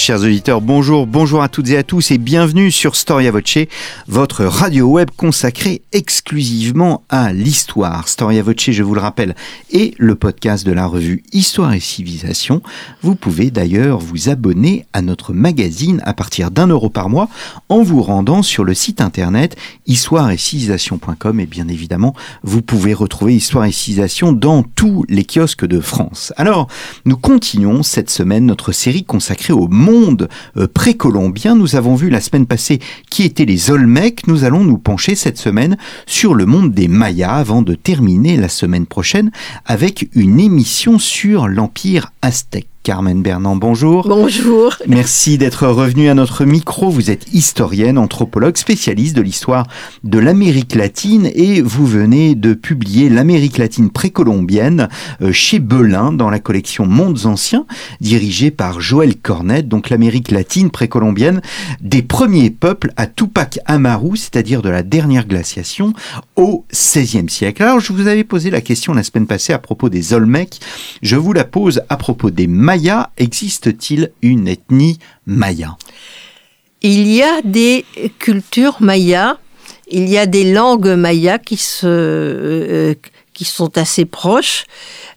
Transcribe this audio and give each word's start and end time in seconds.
Chers 0.00 0.22
auditeurs, 0.22 0.62
bonjour, 0.62 1.06
bonjour 1.06 1.42
à 1.42 1.50
toutes 1.50 1.68
et 1.68 1.76
à 1.76 1.82
tous 1.82 2.10
et 2.10 2.16
bienvenue 2.16 2.70
sur 2.70 2.96
Storia 2.96 3.30
Voce, 3.30 3.58
votre 4.08 4.46
radio 4.46 4.86
web 4.86 5.10
consacrée 5.14 5.82
exclusivement 5.92 7.02
à 7.10 7.34
l'histoire. 7.34 8.08
Storia 8.08 8.42
Voce, 8.42 8.70
je 8.70 8.82
vous 8.82 8.94
le 8.94 9.02
rappelle, 9.02 9.36
est 9.70 9.92
le 9.98 10.14
podcast 10.14 10.64
de 10.64 10.72
la 10.72 10.86
revue 10.86 11.22
Histoire 11.34 11.74
et 11.74 11.80
Civilisation. 11.80 12.62
Vous 13.02 13.14
pouvez 13.14 13.50
d'ailleurs 13.50 13.98
vous 13.98 14.30
abonner 14.30 14.86
à 14.94 15.02
notre 15.02 15.34
magazine 15.34 16.00
à 16.06 16.14
partir 16.14 16.50
d'un 16.50 16.68
euro 16.68 16.88
par 16.88 17.10
mois 17.10 17.28
en 17.68 17.82
vous 17.82 18.00
rendant 18.00 18.40
sur 18.40 18.64
le 18.64 18.72
site 18.72 19.02
internet 19.02 19.54
histoire 19.86 20.30
et 20.30 20.38
civilisation.com 20.38 21.40
et 21.40 21.46
bien 21.46 21.68
évidemment, 21.68 22.14
vous 22.42 22.62
pouvez 22.62 22.94
retrouver 22.94 23.34
Histoire 23.34 23.66
et 23.66 23.72
Civilisation 23.72 24.32
dans 24.32 24.62
tous 24.62 25.04
les 25.10 25.26
kiosques 25.26 25.66
de 25.66 25.78
France. 25.78 26.32
Alors, 26.38 26.68
nous 27.04 27.18
continuons 27.18 27.82
cette 27.82 28.08
semaine 28.08 28.46
notre 28.46 28.72
série 28.72 29.04
consacrée 29.04 29.52
au 29.52 29.68
monde 29.68 29.89
euh, 29.90 30.66
précolombien. 30.72 31.54
Nous 31.54 31.76
avons 31.76 31.94
vu 31.94 32.10
la 32.10 32.20
semaine 32.20 32.46
passée 32.46 32.78
qui 33.10 33.24
étaient 33.24 33.44
les 33.44 33.70
Olmecs. 33.70 34.26
Nous 34.26 34.44
allons 34.44 34.64
nous 34.64 34.78
pencher 34.78 35.14
cette 35.14 35.38
semaine 35.38 35.76
sur 36.06 36.34
le 36.34 36.46
monde 36.46 36.72
des 36.72 36.88
Mayas 36.88 37.34
avant 37.34 37.62
de 37.62 37.74
terminer 37.74 38.36
la 38.36 38.48
semaine 38.48 38.86
prochaine 38.86 39.30
avec 39.66 40.08
une 40.14 40.40
émission 40.40 40.98
sur 40.98 41.48
l'Empire 41.48 42.12
aztèque. 42.22 42.68
Carmen 42.82 43.20
Bernand, 43.20 43.56
bonjour. 43.56 44.08
Bonjour. 44.08 44.76
Merci 44.86 45.36
d'être 45.36 45.66
revenu 45.66 46.08
à 46.08 46.14
notre 46.14 46.46
micro. 46.46 46.88
Vous 46.88 47.10
êtes 47.10 47.26
historienne, 47.34 47.98
anthropologue, 47.98 48.56
spécialiste 48.56 49.14
de 49.14 49.20
l'histoire 49.20 49.66
de 50.02 50.18
l'Amérique 50.18 50.74
latine 50.74 51.30
et 51.34 51.60
vous 51.60 51.86
venez 51.86 52.34
de 52.34 52.54
publier 52.54 53.10
l'Amérique 53.10 53.58
latine 53.58 53.90
précolombienne 53.90 54.88
euh, 55.20 55.30
chez 55.30 55.58
Belin 55.58 56.10
dans 56.10 56.30
la 56.30 56.38
collection 56.38 56.86
Mondes 56.86 57.26
anciens, 57.26 57.66
dirigée 58.00 58.50
par 58.50 58.80
Joël 58.80 59.14
Cornet, 59.14 59.62
donc 59.62 59.90
l'Amérique 59.90 60.30
latine 60.30 60.70
précolombienne 60.70 61.42
des 61.82 62.00
premiers 62.00 62.48
peuples 62.48 62.94
à 62.96 63.06
Tupac 63.06 63.58
Amaru, 63.66 64.16
c'est-à-dire 64.16 64.62
de 64.62 64.70
la 64.70 64.82
dernière 64.82 65.26
glaciation 65.26 65.92
au 66.34 66.64
XVIe 66.72 67.28
siècle. 67.28 67.62
Alors, 67.62 67.80
je 67.80 67.92
vous 67.92 68.06
avais 68.06 68.24
posé 68.24 68.48
la 68.48 68.62
question 68.62 68.94
la 68.94 69.02
semaine 69.02 69.26
passée 69.26 69.52
à 69.52 69.58
propos 69.58 69.90
des 69.90 70.14
Olmecs. 70.14 70.60
Je 71.02 71.16
vous 71.16 71.34
la 71.34 71.44
pose 71.44 71.82
à 71.90 71.98
propos 71.98 72.30
des 72.30 72.46
Maya, 72.70 73.10
existe-t-il 73.16 74.12
une 74.22 74.46
ethnie 74.46 75.00
maya? 75.26 75.76
Il 76.82 77.08
y 77.08 77.20
a 77.20 77.42
des 77.42 77.84
cultures 78.20 78.76
mayas, 78.78 79.38
il 79.90 80.08
y 80.08 80.16
a 80.16 80.26
des 80.26 80.52
langues 80.52 80.90
mayas 80.90 81.38
qui, 81.38 81.60
euh, 81.82 82.94
qui 83.34 83.44
sont 83.44 83.76
assez 83.76 84.04
proches. 84.04 84.66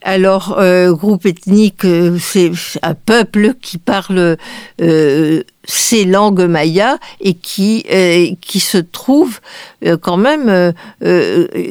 Alors, 0.01 0.55
euh, 0.57 0.93
groupe 0.93 1.27
ethnique, 1.27 1.85
euh, 1.85 2.17
c'est 2.19 2.53
un 2.81 2.95
peuple 2.95 3.53
qui 3.61 3.77
parle 3.77 4.37
euh, 4.81 5.43
ces 5.63 6.05
langues 6.05 6.47
mayas 6.47 6.97
et 7.21 7.35
qui, 7.35 7.85
qui 8.41 8.59
se 8.59 8.79
trouve 8.79 9.41
quand 10.01 10.17
même 10.17 10.73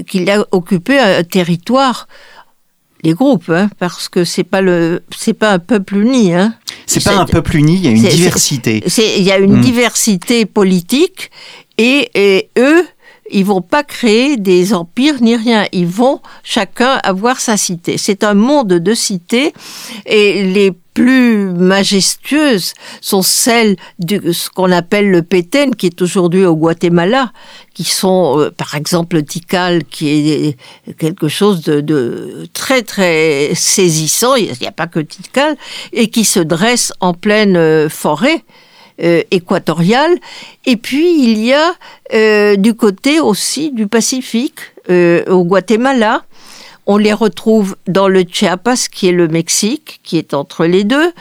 qu'il 0.06 0.30
a 0.30 0.46
occupé 0.52 0.98
un 0.98 1.24
territoire 1.24 2.06
les 3.02 3.14
groupes, 3.14 3.48
hein, 3.50 3.68
parce 3.78 4.08
que 4.08 4.24
c'est 4.24 4.44
pas 4.44 4.60
le, 4.60 5.02
c'est 5.16 5.32
pas 5.34 5.52
un 5.52 5.58
peuple 5.58 5.96
uni. 5.96 6.34
Hein. 6.34 6.54
C'est 6.86 7.02
pas 7.02 7.16
un 7.16 7.24
peuple 7.26 7.56
uni, 7.56 7.74
il 7.76 7.84
y 7.84 7.88
a 7.88 7.90
une 7.90 8.02
diversité. 8.16 8.82
Il 9.18 9.22
y 9.24 9.32
a 9.32 9.38
une 9.38 9.56
Hmm. 9.58 9.60
diversité 9.60 10.46
politique 10.46 11.30
et, 11.78 12.10
et 12.14 12.48
eux, 12.58 12.84
ils 13.32 13.44
vont 13.44 13.62
pas 13.62 13.82
créer 13.82 14.36
des 14.36 14.74
empires 14.74 15.20
ni 15.20 15.36
rien. 15.36 15.66
Ils 15.72 15.86
vont 15.86 16.20
chacun 16.44 17.00
avoir 17.02 17.40
sa 17.40 17.56
cité. 17.56 17.98
C'est 17.98 18.24
un 18.24 18.34
monde 18.34 18.68
de 18.68 18.94
cités 18.94 19.52
et 20.06 20.42
les 20.44 20.72
plus 20.94 21.46
majestueuses 21.48 22.74
sont 23.00 23.22
celles 23.22 23.76
de 23.98 24.32
ce 24.32 24.50
qu'on 24.50 24.70
appelle 24.70 25.10
le 25.10 25.22
Péten, 25.22 25.74
qui 25.74 25.86
est 25.86 26.02
aujourd'hui 26.02 26.44
au 26.44 26.54
Guatemala, 26.54 27.32
qui 27.72 27.84
sont, 27.84 28.38
euh, 28.38 28.50
par 28.50 28.74
exemple, 28.74 29.16
le 29.16 29.24
Tikal, 29.24 29.84
qui 29.84 30.30
est 30.30 30.56
quelque 30.98 31.28
chose 31.28 31.62
de, 31.62 32.46
très, 32.52 32.82
très 32.82 33.52
saisissant. 33.54 34.34
Il 34.34 34.52
n'y 34.60 34.66
a 34.66 34.72
pas 34.72 34.86
que 34.86 35.00
Tikal, 35.00 35.56
et 35.94 36.08
qui 36.08 36.24
se 36.24 36.40
dresse 36.40 36.92
en 37.00 37.14
pleine 37.14 37.56
euh, 37.56 37.88
forêt 37.88 38.44
euh, 39.02 39.22
équatoriale. 39.30 40.16
Et 40.66 40.76
puis, 40.76 41.22
il 41.22 41.38
y 41.38 41.52
a 41.52 41.74
euh, 42.14 42.56
du 42.56 42.74
côté 42.74 43.20
aussi 43.20 43.70
du 43.72 43.86
Pacifique, 43.86 44.60
euh, 44.90 45.24
au 45.26 45.44
Guatemala, 45.44 46.24
on 46.86 46.96
les 46.96 47.12
retrouve 47.12 47.76
dans 47.86 48.08
le 48.08 48.24
Chiapas, 48.28 48.88
qui 48.90 49.08
est 49.08 49.12
le 49.12 49.28
Mexique, 49.28 50.00
qui 50.02 50.18
est 50.18 50.34
entre 50.34 50.66
les 50.66 50.84
deux. 50.84 51.12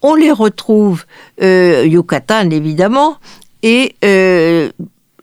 On 0.00 0.14
les 0.14 0.32
retrouve 0.32 1.04
euh, 1.42 1.84
Yucatan, 1.86 2.50
évidemment, 2.50 3.18
et 3.62 3.94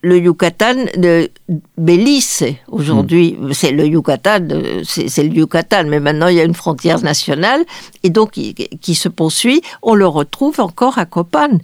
le 0.01 0.17
Yucatan 0.19 0.85
de 0.95 1.29
Belize. 1.77 2.43
Aujourd'hui, 2.67 3.37
c'est 3.53 3.71
le 3.71 3.85
Yucatan, 3.87 4.47
c'est 4.83 5.23
le 5.23 5.33
Yucatan, 5.33 5.85
mais 5.87 5.99
maintenant 5.99 6.27
il 6.27 6.35
y 6.35 6.39
a 6.39 6.43
une 6.43 6.53
frontière 6.53 7.01
nationale, 7.01 7.63
et 8.03 8.09
donc 8.09 8.31
qui, 8.31 8.95
se 8.95 9.09
poursuit. 9.09 9.61
On 9.81 9.95
le 9.95 10.07
retrouve 10.07 10.59
encore 10.59 10.97
à 10.97 11.05
Copan, 11.05 11.57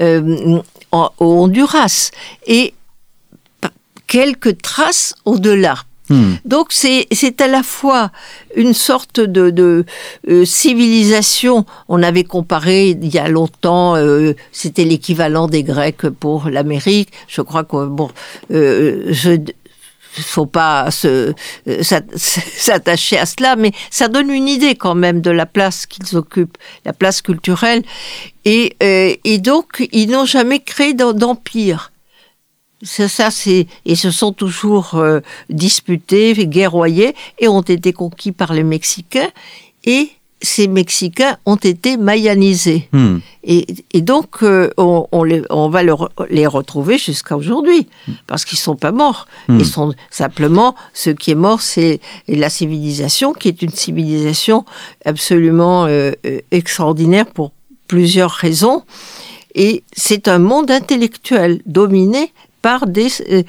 euh, 0.00 0.60
en- 0.92 1.10
au 1.18 1.42
Honduras, 1.42 2.10
et 2.46 2.74
quelques 4.06 4.60
traces 4.62 5.14
au-delà. 5.24 5.76
Hmm. 6.10 6.34
Donc 6.44 6.68
c'est 6.72 7.06
à 7.40 7.46
la 7.48 7.62
fois 7.62 8.10
une 8.56 8.72
sorte 8.72 9.20
de, 9.20 9.50
de 9.50 9.84
euh, 10.28 10.44
civilisation. 10.46 11.66
On 11.88 12.02
avait 12.02 12.24
comparé 12.24 12.90
il 12.90 13.08
y 13.14 13.18
a 13.18 13.28
longtemps, 13.28 13.94
euh, 13.96 14.32
c'était 14.52 14.84
l'équivalent 14.84 15.48
des 15.48 15.62
Grecs 15.62 16.08
pour 16.08 16.48
l'Amérique. 16.48 17.10
Je 17.28 17.42
crois 17.42 17.64
que 17.64 17.86
bon, 17.86 18.08
euh, 18.52 19.12
faut 20.12 20.46
pas 20.46 20.88
euh, 21.04 21.32
s'at- 21.82 22.02
s'attacher 22.16 23.18
à 23.18 23.26
cela, 23.26 23.54
mais 23.56 23.72
ça 23.90 24.08
donne 24.08 24.30
une 24.30 24.48
idée 24.48 24.74
quand 24.74 24.94
même 24.94 25.20
de 25.20 25.30
la 25.30 25.46
place 25.46 25.86
qu'ils 25.86 26.16
occupent, 26.16 26.56
la 26.84 26.92
place 26.92 27.20
culturelle. 27.22 27.82
Et, 28.44 28.76
euh, 28.82 29.14
et 29.24 29.38
donc 29.38 29.86
ils 29.92 30.08
n'ont 30.10 30.24
jamais 30.24 30.60
créé 30.60 30.94
d'em- 30.94 31.12
d'empire. 31.12 31.92
C'est 32.82 33.08
ça, 33.08 33.30
c'est 33.30 33.66
et 33.84 33.96
se 33.96 34.10
sont 34.10 34.32
toujours 34.32 34.94
euh, 34.94 35.20
disputés, 35.50 36.34
guerroyés 36.46 37.14
et 37.38 37.48
ont 37.48 37.62
été 37.62 37.92
conquis 37.92 38.32
par 38.32 38.52
les 38.52 38.62
Mexicains. 38.62 39.30
Et 39.84 40.10
ces 40.40 40.68
Mexicains 40.68 41.36
ont 41.46 41.56
été 41.56 41.96
mayanisés. 41.96 42.88
Hmm. 42.92 43.18
Et, 43.42 43.66
et 43.92 44.00
donc 44.00 44.42
euh, 44.42 44.70
on, 44.76 45.06
on 45.10 45.24
les, 45.24 45.42
on 45.50 45.68
va 45.68 45.82
le 45.82 45.94
les 46.30 46.46
retrouver 46.46 46.98
jusqu'à 46.98 47.36
aujourd'hui 47.36 47.88
parce 48.26 48.44
qu'ils 48.44 48.58
sont 48.58 48.76
pas 48.76 48.92
morts. 48.92 49.26
Hmm. 49.48 49.58
Ils 49.58 49.66
sont 49.66 49.94
simplement 50.10 50.74
ce 50.94 51.10
qui 51.10 51.32
est 51.32 51.36
mort, 51.36 51.60
c'est 51.60 52.00
la 52.28 52.50
civilisation 52.50 53.32
qui 53.32 53.48
est 53.48 53.62
une 53.62 53.70
civilisation 53.70 54.64
absolument 55.04 55.86
euh, 55.86 56.12
euh, 56.26 56.40
extraordinaire 56.50 57.26
pour 57.26 57.52
plusieurs 57.88 58.30
raisons. 58.30 58.84
Et 59.54 59.82
c'est 59.92 60.28
un 60.28 60.38
monde 60.38 60.70
intellectuel 60.70 61.62
dominé 61.66 62.32
par 62.62 62.86
des, 62.86 63.08
euh, 63.30 63.42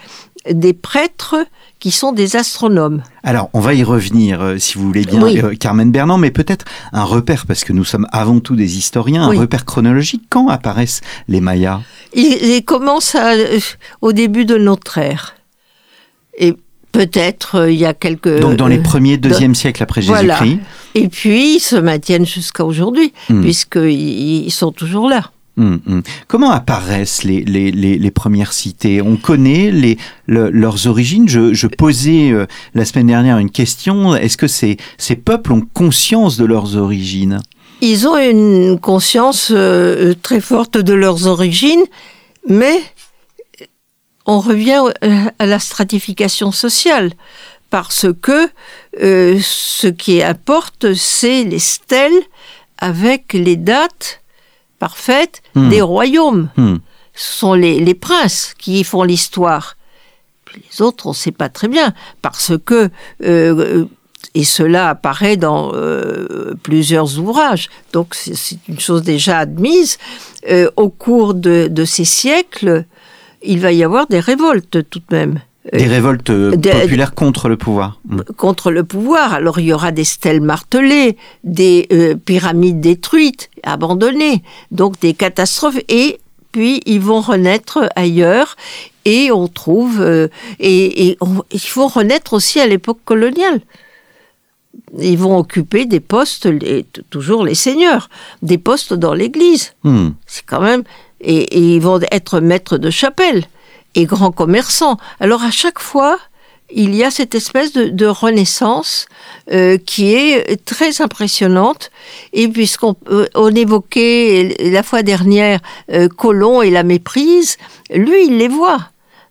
des 0.52 0.74
prêtres 0.74 1.36
qui 1.80 1.92
sont 1.92 2.12
des 2.12 2.36
astronomes. 2.36 3.02
Alors, 3.24 3.50
on 3.54 3.60
va 3.62 3.74
y 3.74 3.84
revenir, 3.84 4.42
euh, 4.42 4.58
si 4.58 4.78
vous 4.78 4.86
voulez 4.86 5.06
bien, 5.06 5.22
Oui. 5.22 5.40
euh, 5.42 5.56
Carmen 5.56 5.92
Bernand, 5.92 6.18
mais 6.18 6.32
peut-être 6.32 6.66
un 6.92 7.04
repère, 7.06 7.46
parce 7.46 7.64
que 7.64 7.72
nous 7.74 7.86
sommes 7.86 8.08
avant 8.12 8.40
tout 8.40 8.56
des 8.56 8.78
historiens, 8.78 9.30
Oui. 9.30 9.38
un 9.38 9.42
repère 9.42 9.66
chronologique. 9.66 10.24
Quand 10.30 10.48
apparaissent 10.50 11.02
les 11.28 11.40
Mayas? 11.42 11.82
Ils, 12.14 12.38
ils 12.58 12.64
commencent 12.66 13.16
à- 13.16 13.34
euh, 13.34 13.60
au 14.02 14.12
début 14.12 14.46
de 14.46 14.58
notre 14.58 14.98
ère. 14.98 15.36
Et 16.38 16.54
peut-être 16.92 17.70
il 17.70 17.78
y 17.78 17.86
a 17.86 17.94
quelques... 17.94 18.40
Donc, 18.40 18.56
dans 18.58 18.68
les 18.68 18.80
premiers, 18.80 19.18
deuxième 19.18 19.56
siècle 19.56 19.84
après 19.84 20.02
voilà. 20.02 20.38
Jésus-Christ. 20.40 20.60
Et 20.96 21.08
puis, 21.08 21.56
ils 21.56 21.60
se 21.60 21.76
maintiennent 21.76 22.26
jusqu'à 22.26 22.66
aujourd'hui, 22.66 23.14
Hmm. 23.30 23.42
puisqu'ils 23.42 24.46
ils 24.48 24.52
sont 24.52 24.72
toujours 24.72 25.08
là. 25.10 25.32
Hum, 25.60 25.82
hum. 25.88 26.02
Comment 26.30 26.52
apparaissent 26.52 27.24
les, 27.24 27.44
les, 27.44 27.72
les, 27.72 28.12
premières 28.12 28.54
cités? 28.54 29.02
On 29.02 29.18
connaît 29.18 29.72
les, 29.72 29.98
le- 30.26 30.50
leurs 30.50 30.88
origines. 30.88 31.28
Je, 31.28 31.68
posais 31.68 32.32
euh, 32.32 32.46
la 32.74 32.86
semaine 32.86 33.08
dernière 33.08 33.38
une 33.40 33.52
question. 33.52 34.16
Est-ce 34.16 34.38
que 34.38 34.48
ces, 34.48 34.78
ces 34.98 35.18
peuples 35.18 35.52
ont 35.52 35.68
conscience 35.74 36.38
de 36.38 36.46
leurs 36.46 36.78
origines? 36.78 37.42
Ils 37.82 38.08
ont 38.08 38.18
une 38.18 38.80
conscience 38.80 39.52
euh, 39.54 40.14
très 40.22 40.40
forte 40.40 40.78
de 40.78 40.94
leurs 40.94 41.28
origines, 41.28 41.84
mais 42.48 42.82
on 44.26 44.40
revient 44.40 44.82
euh, 45.04 45.26
à 45.40 45.46
la 45.46 45.60
stratification 45.60 46.54
sociale, 46.54 47.12
parce 47.70 48.08
que 48.22 48.50
euh, 49.02 49.40
ce 49.42 49.88
qui 49.88 50.24
importe, 50.24 50.94
c'est 50.94 51.44
les 51.44 51.60
stèles 51.60 52.22
avec 52.78 53.34
les 53.34 53.58
dates 53.58 54.22
parfaites 54.80 55.42
Hmm. 55.56 55.70
des 55.70 55.82
royaumes. 55.82 56.50
Hmm. 56.58 56.78
Ce 57.14 57.34
sont 57.40 57.54
les, 57.54 57.80
les 57.80 57.96
princes 57.96 58.54
qui 58.58 58.84
font 58.84 59.04
l'histoire. 59.04 59.76
Les 60.56 60.82
autres, 60.82 61.06
on 61.06 61.10
ne 61.10 61.16
sait 61.16 61.32
pas 61.32 61.50
très 61.50 61.68
bien, 61.68 61.94
parce 62.22 62.54
que, 62.66 62.90
euh, 63.24 63.86
et 64.36 64.44
cela 64.44 64.90
apparaît 64.90 65.38
dans 65.38 65.72
euh, 65.74 66.54
plusieurs 66.64 67.20
ouvrages, 67.20 67.70
donc 67.94 68.16
c'est 68.16 68.36
c'est 68.36 68.60
une 68.68 68.80
chose 68.80 69.04
déjà 69.04 69.40
admise, 69.40 69.98
euh, 70.50 70.70
au 70.76 70.90
cours 70.90 71.34
de, 71.36 71.68
de 71.70 71.86
ces 71.86 72.06
siècles, 72.06 72.86
il 73.44 73.60
va 73.60 73.72
y 73.72 73.84
avoir 73.84 74.08
des 74.08 74.20
révoltes 74.20 74.90
tout 74.90 75.02
de 75.08 75.16
même. 75.16 75.40
Des 75.74 75.86
révoltes 75.88 76.30
euh, 76.30 76.52
populaires 76.82 77.14
contre 77.14 77.50
le 77.50 77.58
pouvoir. 77.58 78.00
Hmm. 78.08 78.22
contre 78.38 78.72
le 78.72 78.84
pouvoir. 78.84 79.34
Alors 79.34 79.60
il 79.60 79.66
y 79.66 79.74
aura 79.74 79.92
des 79.92 80.06
stèles 80.06 80.42
martelées, 80.42 81.18
des 81.44 81.88
euh, 81.92 82.16
pyramides 82.16 82.80
détruites, 82.80 83.50
abandonnées, 83.64 84.42
donc 84.72 85.00
des 85.02 85.14
catastrophes. 85.14 85.80
Et 85.90 86.20
puis 86.54 86.82
ils 86.86 87.02
vont 87.02 87.20
renaître 87.22 87.90
ailleurs. 87.96 88.56
Et 89.06 89.32
on 89.32 89.48
trouve, 89.48 90.00
euh, 90.02 90.28
et, 90.60 91.08
et 91.10 91.18
on- 91.22 91.44
il 91.52 91.60
faut 91.60 91.88
renaître 91.88 92.34
aussi 92.34 92.60
à 92.60 92.66
l'époque 92.68 93.00
coloniale. 93.06 93.60
Ils 94.98 95.18
vont 95.18 95.38
occuper 95.38 95.86
des 95.86 96.00
postes, 96.00 96.46
les- 96.46 96.86
toujours 97.10 97.44
les 97.44 97.56
seigneurs, 97.56 98.10
des 98.42 98.58
postes 98.58 98.94
dans 98.94 99.14
l'Église. 99.14 99.74
Hmm. 99.84 100.10
C'est 100.26 100.46
quand 100.46 100.62
même. 100.62 100.84
Et, 101.22 101.38
et 101.58 101.76
ils 101.76 101.82
vont 101.82 102.00
être 102.12 102.40
maîtres 102.40 102.78
de 102.78 102.90
chapelle 102.90 103.44
et 103.96 104.06
grands 104.06 104.32
commerçants. 104.32 104.98
Alors 105.20 105.44
à 105.44 105.52
chaque 105.52 105.80
fois, 105.80 106.18
il 106.72 106.96
y 106.96 107.04
a 107.04 107.12
cette 107.12 107.36
espèce 107.36 107.74
de, 107.74 107.86
de 107.86 108.06
renaissance 108.06 109.08
euh, 109.52 109.78
qui 109.78 110.14
est 110.14 110.64
très 110.66 111.02
impressionnante. 111.02 111.92
Et 112.34 112.48
puisqu'on 112.48 112.96
on 113.36 113.56
évoquait 113.56 114.56
la 114.60 114.84
fois 114.84 115.04
dernière 115.04 115.60
euh, 115.92 116.08
Colomb 116.08 116.62
et 116.62 116.70
la 116.70 116.84
méprise, 116.84 117.58
lui, 117.94 118.28
il 118.28 118.38
les 118.38 118.48
voit. 118.48 118.80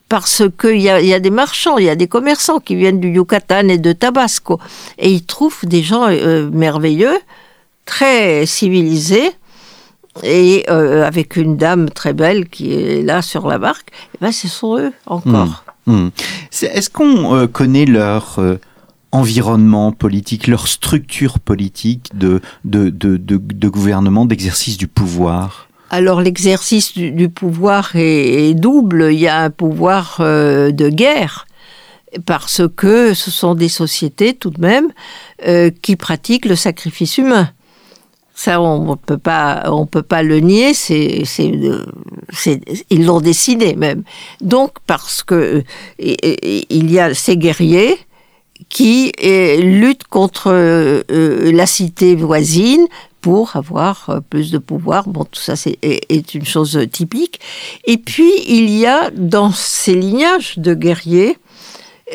Parce 0.08 0.42
qu'il 0.58 0.80
y 0.80 0.88
a, 0.88 1.02
y 1.02 1.12
a 1.12 1.20
des 1.20 1.30
marchands, 1.30 1.76
il 1.76 1.84
y 1.84 1.90
a 1.90 1.94
des 1.94 2.08
commerçants 2.08 2.60
qui 2.60 2.76
viennent 2.76 2.98
du 2.98 3.10
Yucatan 3.10 3.68
et 3.68 3.76
de 3.76 3.92
Tabasco. 3.92 4.58
Et 4.98 5.10
il 5.10 5.24
trouve 5.24 5.54
des 5.64 5.82
gens 5.82 6.06
euh, 6.08 6.48
merveilleux, 6.50 7.18
très 7.84 8.46
civilisés, 8.46 9.32
et 10.22 10.64
euh, 10.70 11.04
avec 11.06 11.36
une 11.36 11.56
dame 11.56 11.88
très 11.90 12.12
belle 12.12 12.48
qui 12.48 12.72
est 12.72 13.02
là 13.02 13.22
sur 13.22 13.46
la 13.46 13.58
barque, 13.58 13.90
eh 14.14 14.18
ben, 14.20 14.32
ce 14.32 14.48
sont 14.48 14.76
eux 14.78 14.92
encore. 15.06 15.64
Hmm. 15.86 16.08
C'est- 16.50 16.66
Est-ce 16.66 16.90
qu'on 16.90 17.34
euh, 17.34 17.46
connaît 17.46 17.86
leur 17.86 18.38
euh, 18.38 18.56
environnement 19.12 19.92
politique, 19.92 20.46
leur 20.46 20.68
structure 20.68 21.38
politique 21.38 22.10
de, 22.14 22.40
de, 22.64 22.90
de, 22.90 23.16
de, 23.16 23.36
de 23.38 23.68
gouvernement, 23.68 24.26
d'exercice 24.26 24.76
du 24.76 24.86
pouvoir? 24.88 25.68
Alors 25.90 26.20
l'exercice 26.20 26.92
du, 26.92 27.10
du 27.12 27.30
pouvoir 27.30 27.96
est, 27.96 28.50
est 28.50 28.54
double. 28.54 29.08
Il 29.12 29.18
y 29.18 29.28
a 29.28 29.40
un 29.44 29.50
pouvoir 29.50 30.16
de 30.20 30.88
guerre 30.90 31.46
parce 32.26 32.60
que 32.76 33.14
ce 33.14 33.30
sont 33.30 33.54
des 33.54 33.68
sociétés 33.70 34.34
tout 34.34 34.50
de 34.50 34.60
même 34.60 34.88
qui 35.80 35.96
pratiquent 35.96 36.44
le 36.44 36.56
sacrifice 36.56 37.16
humain. 37.16 37.48
Ça, 38.38 38.60
on 38.60 38.96
peut 38.96 39.18
pas, 39.18 39.64
on 39.66 39.84
peut 39.84 40.04
pas 40.04 40.22
le 40.22 40.38
nier. 40.38 40.72
C'est, 40.72 41.22
c'est, 41.24 41.50
euh, 41.50 41.84
ils 42.88 43.04
l'ont 43.04 43.20
décidé 43.20 43.74
même. 43.74 44.04
Donc 44.40 44.74
parce 44.86 45.24
que 45.24 45.34
euh, 45.34 45.62
il 45.98 46.88
y 46.88 47.00
a 47.00 47.14
ces 47.14 47.36
guerriers 47.36 47.98
qui 48.68 49.10
euh, 49.24 49.56
luttent 49.56 50.04
contre 50.04 50.52
la 51.10 51.66
cité 51.66 52.14
voisine 52.14 52.86
pour 53.22 53.56
avoir 53.56 54.20
plus 54.30 54.52
de 54.52 54.58
pouvoir. 54.58 55.08
Bon, 55.08 55.24
tout 55.24 55.40
ça 55.40 55.56
c'est, 55.56 55.76
est, 55.82 56.06
est 56.08 56.32
une 56.32 56.46
chose 56.46 56.78
typique. 56.92 57.40
Et 57.86 57.96
puis, 57.98 58.30
il 58.46 58.70
y 58.70 58.86
a 58.86 59.10
dans 59.10 59.50
ces 59.50 59.96
lignages 59.96 60.58
de 60.58 60.74
guerriers, 60.74 61.38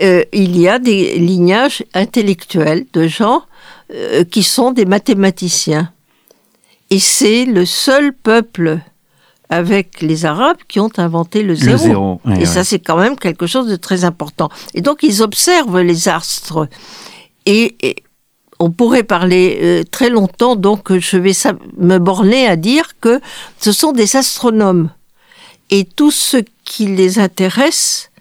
il 0.02 0.58
y 0.58 0.70
a 0.70 0.80
des 0.80 1.20
lignages 1.20 1.84
intellectuels 1.94 2.86
de 2.94 3.10
gens 3.10 3.42
qui 4.32 4.44
sont 4.44 4.72
des 4.72 4.86
mathématiciens. 4.86 5.93
Et 6.90 7.00
c'est 7.00 7.46
le 7.46 7.66
seul 7.66 8.14
peuple 8.14 8.80
avec 9.50 10.02
les 10.02 10.26
Arabes 10.26 10.58
qui 10.68 10.80
ont 10.80 10.92
inventé 10.98 11.44
le 11.44 11.56
zéro. 11.56 11.72
Le 11.72 11.78
zéro. 11.78 12.22
ouais, 12.26 12.42
Et 12.42 12.46
ça, 12.46 12.64
c'est 12.64 12.80
quand 12.80 12.98
même 12.98 13.18
quelque 13.18 13.48
chose 13.48 13.68
de 13.68 13.76
très 13.76 14.04
important. 14.04 14.50
Et 14.74 14.82
donc, 14.82 15.04
ils 15.04 15.22
observent 15.22 15.80
les 15.80 16.08
astres. 16.10 16.68
Et, 17.46 17.76
et 17.82 17.96
on 18.60 18.72
pourrait 18.72 19.04
parler 19.04 19.60
euh, 19.62 19.84
très 19.84 20.10
longtemps, 20.10 20.56
donc 20.56 20.98
je 20.98 21.18
vais 21.18 21.34
me 21.78 21.98
borner 21.98 22.48
à 22.48 22.56
dire 22.56 23.00
que 23.00 23.20
ce 23.60 23.72
sont 23.72 23.92
des 23.92 24.16
astronomes. 24.16 24.90
Et 25.70 25.86
tout 25.86 26.12
ce 26.12 26.38
qui 26.64 26.88
les 26.88 27.20
intéresse, 27.20 28.12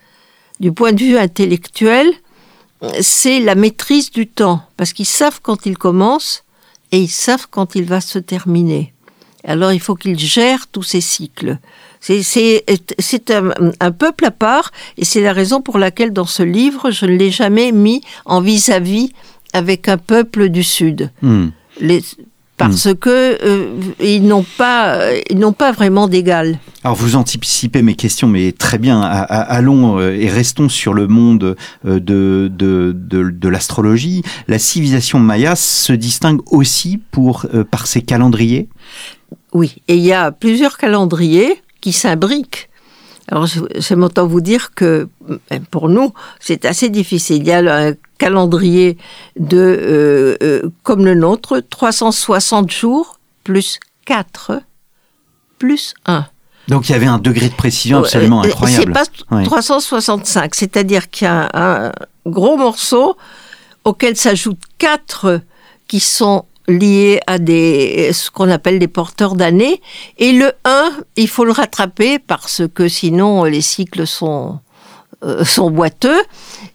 du 0.61 0.73
point 0.73 0.93
de 0.93 1.00
vue 1.03 1.19
intellectuel, 1.19 2.11
c'est 3.00 3.41
la 3.41 3.55
maîtrise 3.55 4.11
du 4.11 4.26
temps. 4.26 4.62
Parce 4.76 4.93
qu'ils 4.93 5.06
savent 5.06 5.41
quand 5.43 5.67
ils 5.67 5.79
commencent 5.79 6.44
et 6.93 6.99
ils 7.00 7.09
savent 7.09 7.47
quand 7.50 7.75
il 7.75 7.85
va 7.85 8.00
se 8.00 8.19
terminer. 8.19 8.93
Alors 9.44 9.73
il 9.73 9.81
faut 9.81 9.97
qu'ils 9.97 10.19
gèrent 10.19 10.69
tous 10.71 10.85
ces 10.85 11.00
cycles. 11.00 11.59
C'est- 12.00 12.23
un 13.81 13.91
peuple 13.93 14.25
à 14.27 14.31
part 14.31 14.71
et 14.97 15.05
c'est 15.05 15.21
la 15.21 15.33
raison 15.33 15.61
pour 15.61 15.79
laquelle 15.79 16.12
dans 16.12 16.27
ce 16.27 16.43
livre, 16.43 16.91
je 16.91 17.06
ne 17.06 17.12
l'ai 17.17 17.31
jamais 17.31 17.73
mis 17.73 18.03
en 18.25 18.41
vis-à-vis 18.41 19.12
avec 19.53 19.89
un 19.89 19.99
peuple 19.99 20.49
du 20.49 20.62
Sud. 20.62 21.11
Hmm. 21.23 21.49
Les- 21.81 22.03
parce 22.57 22.95
que 22.95 23.39
euh, 23.43 23.81
ils 24.01 24.23
n'ont 24.23 24.45
pas, 24.57 24.99
ils 25.31 25.39
n'ont 25.39 25.53
pas 25.53 25.73
vraiment 25.73 26.07
d'égal. 26.07 26.59
Alors 26.85 26.97
vous 26.97 27.17
anticipez 27.17 27.83
mes 27.83 27.95
questions, 27.95 28.29
mais 28.29 28.53
très 28.53 28.79
bien. 28.79 29.01
Allons 29.01 29.99
euh, 29.99 30.15
et 30.15 30.29
restons 30.29 30.69
sur 30.69 30.95
le 30.95 31.09
monde 31.09 31.57
euh, 31.87 31.99
de, 31.99 32.51
de, 32.53 32.93
de, 32.95 33.31
de 33.31 33.49
l'astrologie. 33.49 34.23
La 34.47 34.59
civilisation 34.59 35.19
maya 35.19 35.57
se 35.57 35.93
distingue 35.93 36.41
aussi 36.51 37.01
pour, 37.11 37.47
par 37.71 37.87
ses 37.87 38.03
calendriers? 38.03 38.69
Oui, 39.53 39.83
et 39.89 39.97
il 39.97 40.03
y 40.03 40.13
a 40.13 40.31
plusieurs 40.31 40.79
calendriers 40.79 41.63
qui 41.81 41.93
s'imbriquent. 41.93 42.69
Alors, 43.29 43.47
j'aime 43.77 44.03
autant 44.03 44.27
vous 44.27 44.41
dire 44.41 44.75
que 44.75 45.09
euh, 45.31 45.59
pour 45.71 45.89
nous, 45.89 46.13
c'est 46.41 46.65
assez 46.65 46.91
difficile. 46.91 47.39
Il 47.39 47.47
y 47.47 47.53
a 47.53 47.89
un 47.89 47.95
calendrier 48.19 48.97
de, 49.38 49.56
euh, 49.59 50.37
euh, 50.43 50.70
comme 50.82 51.05
le 51.05 51.15
nôtre, 51.15 51.60
360 51.60 52.70
jours 52.70 53.19
plus 53.44 53.79
4 54.06 54.60
plus 55.58 55.94
1. 56.06 56.27
Donc 56.69 56.89
il 56.89 56.93
y 56.93 56.94
avait 56.94 57.06
un 57.06 57.19
degré 57.19 57.48
de 57.48 57.55
précision 57.55 57.98
absolument 57.98 58.43
incroyable. 58.43 58.93
C'est 58.96 59.27
pas 59.29 59.37
Ouais. 59.37 59.44
365, 59.44 60.55
c'est-à-dire 60.55 61.10
qu'il 61.10 61.25
y 61.27 61.29
a 61.29 61.48
un, 61.55 61.87
un 61.89 61.93
gros 62.27 62.56
morceau 62.56 63.17
auquel 63.84 64.17
s'ajoutent 64.17 64.58
quatre 64.79 65.41
qui 65.89 65.98
sont 66.01 66.44
liés 66.69 67.20
à 67.27 67.39
des 67.39 68.13
ce 68.13 68.31
qu'on 68.31 68.48
appelle 68.48 68.79
des 68.79 68.87
porteurs 68.89 69.34
d'années 69.34 69.81
et 70.19 70.32
le 70.32 70.53
1, 70.65 70.93
il 71.17 71.29
faut 71.29 71.44
le 71.44 71.51
rattraper 71.53 72.19
parce 72.20 72.63
que 72.72 72.89
sinon 72.89 73.43
les 73.44 73.60
cycles 73.60 74.06
sont 74.06 74.60
euh, 75.22 75.44
sont 75.44 75.70
boiteux 75.70 76.22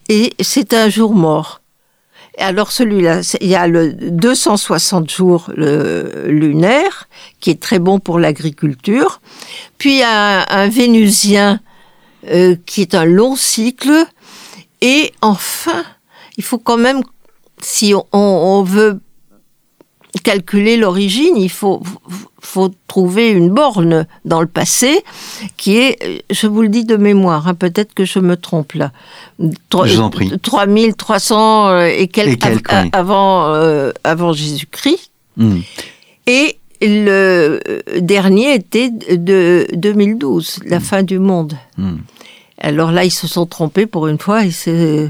et 0.10 0.34
c'est 0.40 0.74
un 0.74 0.90
jour 0.90 1.14
mort. 1.14 1.62
Alors 2.38 2.72
celui-là, 2.72 3.22
il 3.42 3.48
y 3.48 3.56
a 3.56 3.68
le 3.68 3.94
260 3.94 5.10
jours 5.10 5.50
le 5.56 6.28
lunaire, 6.28 7.08
qui 7.40 7.50
est 7.50 7.60
très 7.60 7.80
bon 7.80 8.00
pour 8.00 8.20
l'agriculture. 8.20 9.22
Puis 9.80 9.94
il 9.94 10.00
y 10.00 10.04
a 10.04 10.46
un, 10.50 10.68
vénusien 10.68 11.60
euh, 12.30 12.56
qui 12.68 12.82
est 12.82 12.94
un 12.94 13.06
long 13.06 13.36
cycle. 13.36 14.06
Et 14.82 15.14
enfin, 15.22 15.84
il 16.38 16.44
faut 16.44 16.60
quand 16.60 16.78
même, 16.78 17.02
si 17.60 17.96
on 18.12 18.62
veut 18.62 19.00
calculer 20.24 20.78
l'origine, 20.78 21.38
il 21.38 21.50
faut, 21.50 21.82
faut 22.48 22.72
trouver 22.88 23.30
une 23.30 23.50
borne 23.50 24.08
dans 24.26 24.40
le 24.42 24.48
passé 24.48 25.04
qui 25.58 25.78
est, 25.78 26.24
je 26.32 26.48
vous 26.48 26.62
le 26.62 26.70
dis 26.70 26.86
de 26.86 26.96
mémoire, 26.96 27.48
hein, 27.48 27.54
peut-être 27.56 27.94
que 27.94 28.06
je 28.06 28.20
me 28.20 28.38
trompe 28.38 28.74
là, 28.74 28.92
Tro- 29.70 29.86
Je 29.86 29.96
vous 29.96 30.02
en 30.02 30.10
prie. 30.10 30.32
3300 30.40 31.68
euh, 31.70 31.86
et 31.88 32.08
quelques, 32.08 32.34
Et 32.34 32.38
quelques, 32.38 32.72
av- 32.74 32.84
oui. 32.86 32.90
avant, 32.94 33.54
euh, 33.54 33.92
avant 34.04 34.32
Jésus-Christ. 34.34 35.12
Hmm. 35.36 35.60
Et 36.26 36.58
le 36.82 37.60
euh, 37.68 38.00
dernier 38.00 38.54
était 38.56 38.90
de 38.92 39.68
2012, 39.74 40.60
la 40.66 40.80
fin 40.80 41.04
du 41.04 41.20
monde. 41.20 41.54
Hmm. 41.78 41.98
Alors 42.60 42.92
là, 42.92 43.04
ils 43.04 43.12
se 43.12 43.28
sont 43.28 43.46
trompés 43.46 43.86
pour 43.86 44.08
une 44.08 44.18
fois. 44.20 44.44
Et 44.46 45.10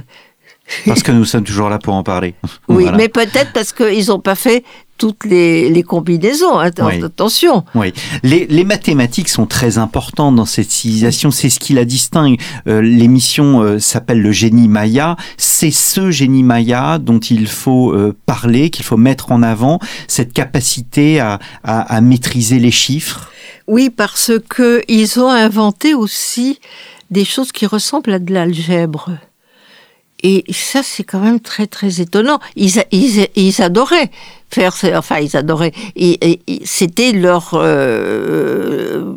Parce 0.85 1.01
que 1.03 1.11
nous 1.13 1.23
sommes 1.25 1.43
toujours 1.45 1.69
là 1.69 1.77
pour 1.79 1.93
en 1.93 2.03
parler. 2.03 2.33
oui, 2.43 2.49
Voilà. 2.83 2.97
mais 2.97 3.07
peut-être 3.09 3.53
parce 3.53 3.71
qu'ils 3.73 4.07
n'ont 4.07 4.19
pas 4.19 4.35
fait 4.35 4.63
toutes 4.97 5.25
les, 5.25 5.69
les 5.69 5.83
combinaisons. 5.83 6.57
Oui. 6.59 7.03
Attention. 7.03 7.63
Oui, 7.75 7.93
les, 8.23 8.47
les 8.47 8.63
mathématiques 8.63 9.29
sont 9.29 9.45
très 9.45 9.77
importantes 9.77 10.35
dans 10.35 10.45
cette 10.45 10.71
civilisation. 10.71 11.31
C'est 11.31 11.49
ce 11.49 11.59
qui 11.59 11.73
la 11.73 11.85
distingue. 11.85 12.39
Euh, 12.67 12.81
L'émission 12.81 13.61
euh, 13.61 13.79
s'appelle 13.79 14.21
le 14.21 14.31
génie 14.31 14.67
maya. 14.67 15.15
C'est 15.37 15.71
ce 15.71 16.11
génie 16.11 16.43
maya 16.43 16.97
dont 16.97 17.19
il 17.19 17.47
faut 17.47 17.91
euh, 17.91 18.15
parler, 18.25 18.69
qu'il 18.69 18.85
faut 18.85 18.97
mettre 18.97 19.31
en 19.31 19.43
avant, 19.43 19.79
cette 20.07 20.33
capacité 20.33 21.19
à, 21.19 21.39
à, 21.63 21.95
à 21.95 22.01
maîtriser 22.01 22.59
les 22.59 22.71
chiffres. 22.71 23.31
Oui, 23.67 23.89
parce 23.89 24.31
que 24.49 24.81
ils 24.87 25.19
ont 25.19 25.29
inventé 25.29 25.93
aussi 25.93 26.59
des 27.11 27.25
choses 27.25 27.51
qui 27.51 27.65
ressemblent 27.65 28.13
à 28.13 28.19
de 28.19 28.33
l'algèbre. 28.33 29.11
Et 30.23 30.43
ça, 30.51 30.81
c'est 30.83 31.03
quand 31.03 31.19
même 31.19 31.39
très 31.39 31.67
très 31.67 32.01
étonnant. 32.01 32.39
Ils, 32.55 32.79
adoraient 33.61 34.09
faire, 34.49 34.75
enfin 34.95 35.19
ils 35.19 35.37
adoraient. 35.37 35.73
C'était 36.63 37.11
leur 37.11 37.51
euh, 37.53 39.13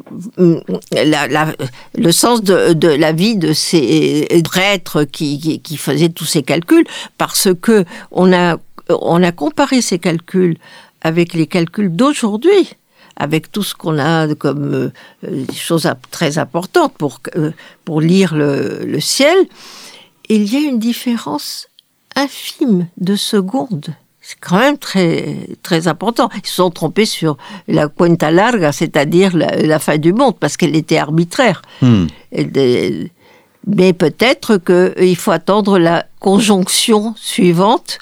la- 0.92 1.54
le 1.96 2.12
sens 2.12 2.42
de, 2.42 2.88
la 2.88 3.12
vie 3.12 3.36
de 3.36 3.54
ces 3.54 4.28
prêtres 4.44 5.04
qui, 5.04 5.62
faisaient 5.78 6.10
tous 6.10 6.26
ces 6.26 6.42
calculs, 6.42 6.84
parce 7.16 7.48
que 7.62 7.84
on 8.10 8.32
a 8.32 8.58
on 8.90 9.22
a 9.22 9.32
comparé 9.32 9.80
ces 9.80 9.98
calculs 9.98 10.58
avec 11.00 11.32
les 11.32 11.46
calculs 11.46 11.94
d'aujourd'hui 11.94 12.74
avec 13.16 13.52
tout 13.52 13.62
ce 13.62 13.74
qu'on 13.74 13.98
a 13.98 14.34
comme 14.34 14.74
euh, 14.74 14.92
euh, 15.28 15.44
choses 15.54 15.88
très 16.10 16.38
importantes 16.38 16.94
pour, 16.96 17.20
euh, 17.36 17.50
pour 17.84 18.00
lire 18.00 18.34
le 18.34 18.98
ciel, 19.00 19.36
il 20.30 20.52
y 20.52 20.56
a 20.56 20.60
une 20.60 20.78
différence 20.78 21.68
infime 22.16 22.86
de 22.96 23.16
secondes. 23.16 23.94
C'est 24.20 24.38
quand 24.38 24.58
même 24.58 24.78
très, 24.78 25.48
très 25.62 25.88
important. 25.88 26.28
Ils 26.36 26.46
se 26.46 26.54
sont 26.54 26.70
trompés 26.70 27.06
sur 27.06 27.36
la 27.66 27.88
cuenta 27.88 28.30
larga, 28.30 28.70
c'est-à-dire 28.70 29.36
la, 29.36 29.56
la 29.56 29.78
fin 29.78 29.98
du 29.98 30.12
monde, 30.12 30.36
parce 30.38 30.56
qu'elle 30.56 30.76
était 30.76 30.98
arbitraire. 30.98 31.62
Hmm. 31.82 32.06
Mais 33.66 33.92
peut-être 33.92 34.58
qu'il 34.58 35.16
faut 35.16 35.32
attendre 35.32 35.78
la 35.78 36.06
conjonction 36.20 37.14
suivante. 37.16 37.98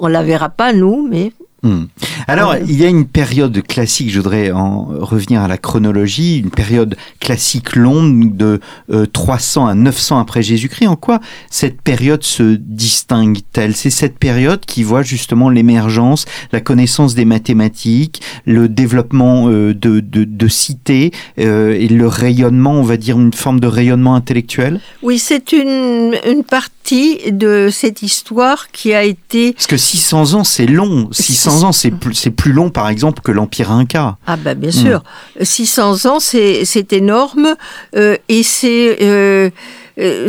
On 0.00 0.06
la 0.06 0.22
verra 0.22 0.48
pas, 0.48 0.72
nous, 0.72 1.06
mais 1.08 1.32
Hmm. 1.66 1.86
Alors, 2.28 2.50
Ouais. 2.52 2.62
il 2.68 2.80
y 2.80 2.84
a 2.84 2.88
une 2.88 3.06
période 3.06 3.60
classique, 3.66 4.10
je 4.10 4.18
voudrais 4.20 4.52
en 4.52 4.84
revenir 4.84 5.40
à 5.40 5.48
la 5.48 5.58
chronologie, 5.58 6.38
une 6.38 6.50
période 6.50 6.96
classique 7.20 7.74
longue 7.74 8.36
de 8.36 8.60
euh, 8.92 9.06
300 9.06 9.66
à 9.66 9.74
900 9.74 10.18
après 10.20 10.42
Jésus-Christ. 10.42 10.86
En 10.86 10.94
quoi 10.96 11.20
cette 11.50 11.82
période 11.82 12.22
se 12.22 12.56
distingue-t-elle? 12.60 13.74
C'est 13.74 13.90
cette 13.90 14.18
période 14.18 14.60
qui 14.64 14.82
voit 14.84 15.02
justement 15.02 15.50
l'émergence, 15.50 16.24
la 16.52 16.60
connaissance 16.60 17.14
des 17.16 17.24
mathématiques, 17.24 18.22
le 18.44 18.68
développement 18.68 19.48
euh, 19.48 19.74
de, 19.74 20.00
de, 20.00 20.24
de 20.24 20.48
cités 20.48 21.10
euh, 21.40 21.72
et 21.74 21.88
le 21.88 22.06
rayonnement, 22.06 22.74
on 22.74 22.82
va 22.82 22.96
dire 22.96 23.18
une 23.18 23.32
forme 23.32 23.58
de 23.60 23.66
rayonnement 23.66 24.14
intellectuel? 24.14 24.80
Oui, 25.02 25.18
c'est 25.18 25.52
une, 25.52 26.14
une 26.28 26.44
partie 26.44 26.70
de 26.92 27.68
cette 27.72 28.02
histoire 28.02 28.70
qui 28.70 28.94
a 28.94 29.02
été... 29.02 29.52
Parce 29.52 29.66
que 29.66 29.76
600 29.76 30.34
ans, 30.34 30.44
c'est 30.44 30.66
long. 30.66 31.08
600 31.12 31.64
ans, 31.64 31.72
c'est 31.72 31.90
plus, 31.90 32.14
c'est 32.14 32.30
plus 32.30 32.52
long, 32.52 32.70
par 32.70 32.88
exemple, 32.88 33.22
que 33.22 33.32
l'Empire 33.32 33.70
Inca. 33.72 34.16
Ah 34.26 34.36
ben 34.36 34.56
bien 34.58 34.70
sûr, 34.70 35.02
600 35.40 36.06
ans, 36.06 36.20
c'est 36.20 36.64
c'est 36.64 36.92
énorme 36.92 37.54
euh, 37.96 38.16
et 38.28 38.42
c'est... 38.42 38.98
euh, 39.02 39.50
euh, 39.98 40.28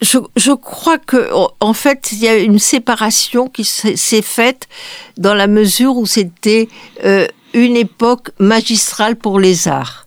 je, 0.00 0.18
je 0.36 0.52
crois 0.52 0.98
que 0.98 1.30
en- 1.60 1.72
fait 1.72 2.10
il 2.12 2.18
y 2.18 2.28
a 2.28 2.36
une 2.36 2.58
séparation 2.58 3.48
qui 3.48 3.64
s'est 3.64 3.96
s'est 3.96 4.22
faite 4.22 4.68
dans 5.16 5.34
la 5.34 5.46
mesure 5.46 5.96
où 5.96 6.04
c'était 6.06 6.68
euh, 7.04 7.26
une 7.54 7.76
époque 7.76 8.30
magistrale 8.38 9.16
pour 9.16 9.38
les 9.40 9.68
arts. 9.68 10.03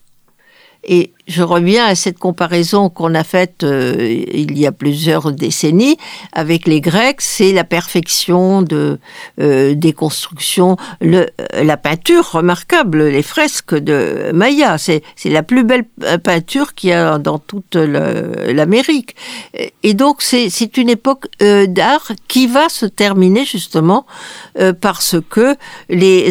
Et 0.88 1.12
je 1.27 1.44
reviens 1.44 1.86
à 1.86 1.96
cette 1.96 2.17
comparaison 2.17 2.89
qu'on 2.89 3.13
a 3.13 3.25
faite 3.25 3.63
euh, 3.63 4.24
il 4.34 4.58
y 4.58 4.65
a 4.65 4.72
plusieurs 4.72 5.34
décennies 5.34 5.98
avec 6.32 6.65
les 6.65 6.79
Grecs, 6.79 7.20
c'est 7.20 7.51
la 7.51 7.65
perfection 7.65 8.62
de, 8.62 8.98
euh, 9.41 9.75
des 9.75 9.91
constructions, 9.91 10.77
le, 11.01 11.27
la 11.53 11.75
peinture 11.75 12.32
remarquable, 12.32 13.03
les 13.03 13.22
fresques 13.22 13.75
de 13.75 14.32
Maya, 14.34 14.77
c'est 14.77 15.03
la 15.25 15.44
plus 15.44 15.65
belle 15.65 15.84
peinture 16.24 16.74
qu'il 16.74 16.91
y 16.91 16.94
a 16.94 17.17
dans 17.17 17.39
toute 17.39 17.75
l'Amérique. 17.75 19.15
Et 19.84 19.94
donc 19.94 20.22
c'est 20.22 20.77
une 20.77 20.89
époque 20.89 21.25
euh, 21.41 21.67
d'art 21.67 22.12
qui 22.27 22.48
va 22.48 22.70
se 22.70 22.86
terminer 22.86 23.46
justement 23.46 24.06
euh, 24.60 24.74
parce 24.74 25.17
que 25.29 25.56
les, 25.89 26.29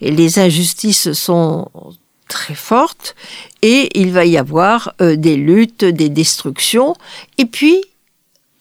les 0.00 0.38
injustices 0.38 1.12
sont 1.12 1.68
très 2.32 2.54
fortes 2.54 3.14
et 3.60 3.80
il 4.00 4.10
va 4.12 4.24
y 4.24 4.36
avoir 4.38 4.94
euh, 5.00 5.16
des 5.16 5.36
luttes, 5.36 5.84
des 5.84 6.08
destructions. 6.08 6.94
Et 7.38 7.46
puis, 7.46 7.76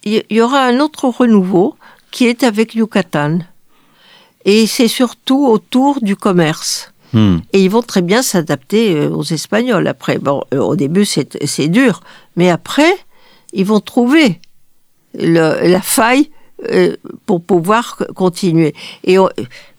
il 0.03 0.23
y- 0.29 0.41
aura 0.41 0.61
un 0.71 0.79
autre 0.79 1.05
renouveau 1.07 1.75
qui 2.11 2.25
est 2.27 2.43
avec 2.43 2.75
Yucatan. 2.75 3.39
Et 4.45 4.67
c'est 4.67 4.87
surtout 4.89 5.45
autour 5.47 6.01
du 6.01 6.15
commerce. 6.15 6.91
Hmm. 7.13 7.37
Et 7.53 7.63
ils 7.63 7.69
vont 7.69 7.81
très 7.83 8.01
bien 8.01 8.21
s'adapter 8.21 8.95
euh, 8.95 9.09
aux 9.09 9.23
Espagnols. 9.23 9.87
Après, 9.87 10.17
bon, 10.17 10.43
euh, 10.53 10.59
au 10.59 10.75
début, 10.75 11.05
c'est 11.05 11.31
c'est 11.45 11.67
dur. 11.67 12.01
Mais 12.35 12.49
après, 12.49 12.91
ils 13.53 13.65
vont 13.65 13.79
trouver 13.93 14.39
le- 15.13 15.67
la 15.67 15.81
faille 15.81 16.29
euh, 16.71 16.95
pour 17.25 17.41
pouvoir 17.41 17.97
continuer. 18.15 18.73
Et 19.03 19.17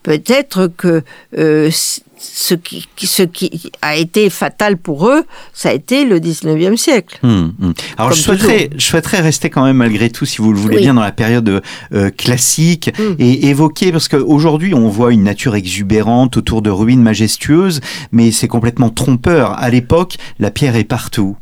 peut-être 0.03 0.67
que 0.75 1.03
euh, 1.37 1.69
ce, 1.71 2.53
qui, 2.55 2.87
ce 3.01 3.23
qui 3.23 3.71
a 3.81 3.95
été 3.95 4.29
fatal 4.29 4.77
pour 4.77 5.07
eux, 5.07 5.23
ça 5.53 5.69
a 5.69 5.73
été 5.73 6.05
le 6.05 6.19
19e 6.19 6.75
siècle. 6.77 7.19
Hum, 7.23 7.53
hum. 7.61 7.73
Alors 7.97 8.09
Comme 8.09 8.17
je 8.17 8.23
souhaiterais, 8.23 8.69
je 8.75 8.85
souhaiterais 8.85 9.21
rester 9.21 9.49
quand 9.49 9.63
même 9.63 9.77
malgré 9.77 10.09
tout, 10.09 10.25
si 10.25 10.37
vous 10.37 10.51
le 10.51 10.59
voulez 10.59 10.77
Oui. 10.77 10.81
bien, 10.83 10.93
dans 10.93 11.01
la 11.01 11.11
période 11.11 11.61
euh, 11.93 12.09
classique 12.09 12.91
Mm. 12.97 13.15
et 13.19 13.47
évoquer, 13.47 13.91
parce 13.91 14.07
qu'aujourd'hui 14.07 14.73
on 14.73 14.87
voit 14.89 15.13
une 15.13 15.23
nature 15.23 15.55
exubérante 15.55 16.37
autour 16.37 16.61
de 16.61 16.69
ruines 16.69 17.01
majestueuses, 17.01 17.79
mais 18.11 18.31
c'est 18.31 18.47
complètement 18.47 18.89
trompeur. 18.89 19.53
À 19.53 19.69
l'époque, 19.69 20.15
la 20.39 20.51
pierre 20.51 20.75
est 20.75 20.83
partout. 20.83 21.37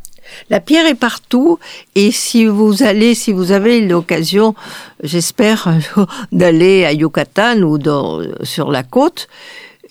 La 0.49 0.59
pierre 0.59 0.85
est 0.85 0.95
partout 0.95 1.59
et 1.95 2.11
si 2.11 2.45
vous 2.45 2.83
allez, 2.83 3.15
si 3.15 3.31
vous 3.31 3.51
avez 3.51 3.81
l'occasion, 3.81 4.55
j'espère, 5.03 5.67
d'aller 6.31 6.85
à 6.85 6.93
Yucatan 6.93 7.61
ou 7.61 7.77
dans, 7.77 8.21
sur 8.43 8.71
la 8.71 8.83
côte, 8.83 9.27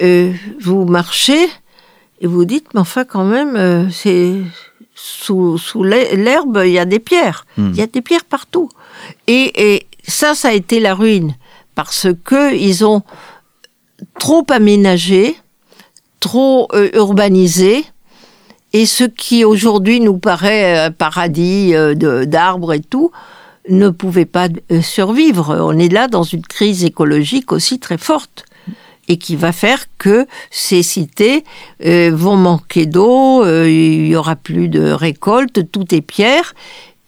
euh, 0.03 0.33
vous 0.61 0.85
marchez 0.85 1.49
et 2.21 2.27
vous 2.27 2.45
dites, 2.45 2.67
mais 2.75 2.81
enfin 2.81 3.05
quand 3.05 3.25
même, 3.25 3.57
euh, 3.57 3.89
c'est 3.91 4.35
sous, 4.95 5.57
sous 5.59 5.83
l'he- 5.83 6.15
l'herbe, 6.17 6.63
il 6.65 6.73
y 6.73 6.79
a 6.79 6.85
des 6.85 6.99
pierres. 6.99 7.47
Hmm. 7.57 7.71
Il 7.73 7.77
y 7.79 7.83
a 7.83 7.87
des 7.87 8.03
pierres 8.03 8.25
partout. 8.27 8.69
Et, 9.27 9.75
et 9.75 9.87
ça, 10.07 10.35
ça 10.35 10.49
a 10.49 10.53
été 10.53 10.81
la 10.81 10.95
ruine 10.95 11.35
parce 11.75 12.09
que 12.25 12.55
ils 12.55 12.85
ont 12.85 13.03
trop 14.19 14.45
aménagé, 14.51 15.37
trop 16.21 16.69
euh, 16.75 16.91
urbanisé. 16.95 17.85
Et 18.73 18.87
ce 18.87 19.05
qui 19.05 19.45
aujourd'hui 19.45 20.01
nous 20.01 20.19
paraît 20.19 20.79
un 20.79 20.91
paradis 20.91 21.75
euh, 21.75 21.95
d'arbres 22.25 22.73
et 22.75 22.81
tout, 22.81 23.11
ne 23.69 23.91
pouvait 23.91 24.27
pas 24.27 24.49
euh, 24.71 24.83
survivre. 24.83 25.57
On 25.61 25.79
est 25.79 25.93
là 25.93 26.09
dans 26.09 26.23
une 26.23 26.43
crise 26.43 26.85
écologique 26.85 27.53
aussi 27.53 27.79
très 27.79 27.99
forte 27.99 28.45
et 29.09 29.17
qui 29.17 29.35
va 29.35 29.53
faire 29.53 29.87
que 29.99 30.27
ces 30.51 30.83
cités 30.83 31.45
euh, 31.85 32.11
vont 32.15 32.37
manquer 32.37 32.87
d'eau, 32.87 33.45
euh, 33.45 33.69
il 33.69 34.07
y 34.07 34.17
aura 34.17 34.37
plus 34.37 34.69
de 34.69 34.93
récolte, 34.93 35.71
tout 35.73 35.95
est 35.95 36.01
pierre, 36.01 36.55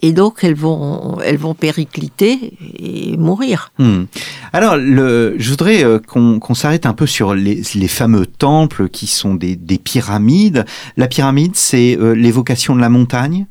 et 0.02 0.12
donc 0.12 0.38
elles 0.42 0.54
vont, 0.54 1.18
elles 1.24 1.36
vont 1.38 1.54
péricliter 1.54 2.52
et 2.78 3.16
mourir. 3.16 3.72
Hmm. 3.78 4.04
Alors, 4.52 4.76
le, 4.76 5.36
je 5.38 5.48
voudrais 5.50 5.84
euh, 5.84 5.98
qu'on 5.98 6.38
qu'on 6.40 6.54
s'arrête 6.54 6.86
un 6.86 6.92
peu 6.92 7.06
sur 7.06 7.34
les, 7.34 7.62
les 7.74 7.88
fameux 7.88 8.26
temples 8.26 8.88
qui 8.88 9.06
sont 9.06 9.34
des, 9.34 9.56
des 9.56 9.78
pyramides. 9.78 10.64
La 10.96 11.06
pyramide, 11.08 11.52
c'est 11.56 11.96
euh, 11.98 12.12
l'évocation 12.14 12.74
de 12.74 12.80
la 12.80 12.88
montagne? 12.88 13.46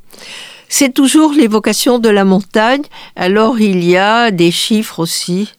C'est 0.68 0.94
toujours 0.94 1.32
l'évocation 1.32 1.98
de 1.98 2.08
la 2.08 2.24
montagne. 2.24 2.82
Alors 3.16 3.60
il 3.60 3.84
y 3.84 3.96
a 3.96 4.30
des 4.30 4.50
chiffres 4.50 5.00
aussi, 5.00 5.52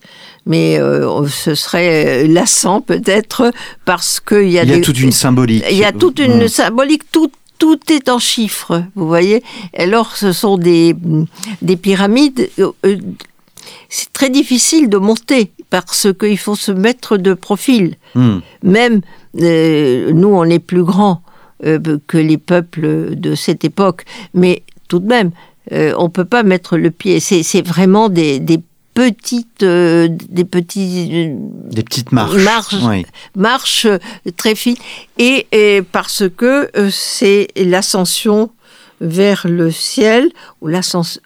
mais 0.47 0.79
euh, 0.79 1.27
ce 1.27 1.53
serait 1.53 2.25
lassant 2.27 2.81
peut-être 2.81 3.51
parce 3.85 4.19
qu'il 4.19 4.50
y 4.50 4.57
a, 4.57 4.63
Il 4.63 4.69
y 4.69 4.73
a 4.73 4.75
des- 4.77 4.81
toute 4.81 5.00
une 5.00 5.12
symbolique. 5.12 5.63
il 5.69 5.77
y 5.77 5.83
a 5.85 5.91
toute 5.91 6.17
une 6.19 6.43
Hmm. 6.45 6.47
symbolique, 6.47 7.03
tout 7.12 7.31
tout 7.60 7.79
est 7.91 8.10
en 8.10 8.19
chiffres, 8.19 8.83
vous 8.95 9.07
voyez. 9.07 9.43
Alors 9.77 10.15
ce 10.15 10.31
sont 10.31 10.57
des 10.57 10.95
des 11.62 11.77
pyramides. 11.77 12.50
euh, 12.60 12.72
euh, 12.86 12.98
c'est 13.89 14.12
très 14.12 14.29
difficile 14.29 14.89
de 14.89 14.98
monter 14.98 15.51
parce 15.69 16.07
qu'il 16.19 16.38
faut 16.38 16.55
se 16.55 16.72
mettre 16.72 17.17
de 17.17 17.33
profil. 17.33 17.95
Hmm. 18.15 18.39
Même 18.62 19.01
euh, 19.39 20.12
nous, 20.12 20.27
on 20.27 20.43
est 20.45 20.60
plus 20.60 20.83
grands 20.83 21.22
euh, 21.65 21.79
que 22.07 22.17
les 22.17 22.38
peuples 22.38 23.15
de 23.15 23.36
cette 23.36 23.63
époque, 23.63 24.03
mais 24.33 24.63
tout 24.89 25.00
de 25.00 25.07
même, 25.07 25.31
euh, 25.72 25.93
on 25.98 26.10
peut 26.10 26.25
pas 26.25 26.43
mettre 26.43 26.77
le 26.77 26.91
pied. 26.91 27.19
C'est 27.19 27.43
c'est 27.43 27.65
vraiment 27.65 28.10
des, 28.10 28.39
des 28.39 28.60
petites, 28.93 29.63
euh, 29.63 30.07
des 30.09 30.45
petits, 30.45 31.09
euh, 31.13 31.35
Des 31.71 31.83
petites 31.83 32.12
marches. 32.12 32.43
marches, 32.43 32.75
Oui. 32.83 33.05
marches 33.35 33.85
euh, 33.85 33.97
très 34.38 34.55
fines, 34.55 34.75
et, 35.17 35.47
et 35.51 35.81
parce 35.81 36.23
que 36.35 36.69
euh, 36.77 36.89
c'est 36.91 37.47
l'ascension 37.55 38.50
vers 39.01 39.45
le 39.50 39.69
ciel 39.71 40.29
ou, 40.62 40.69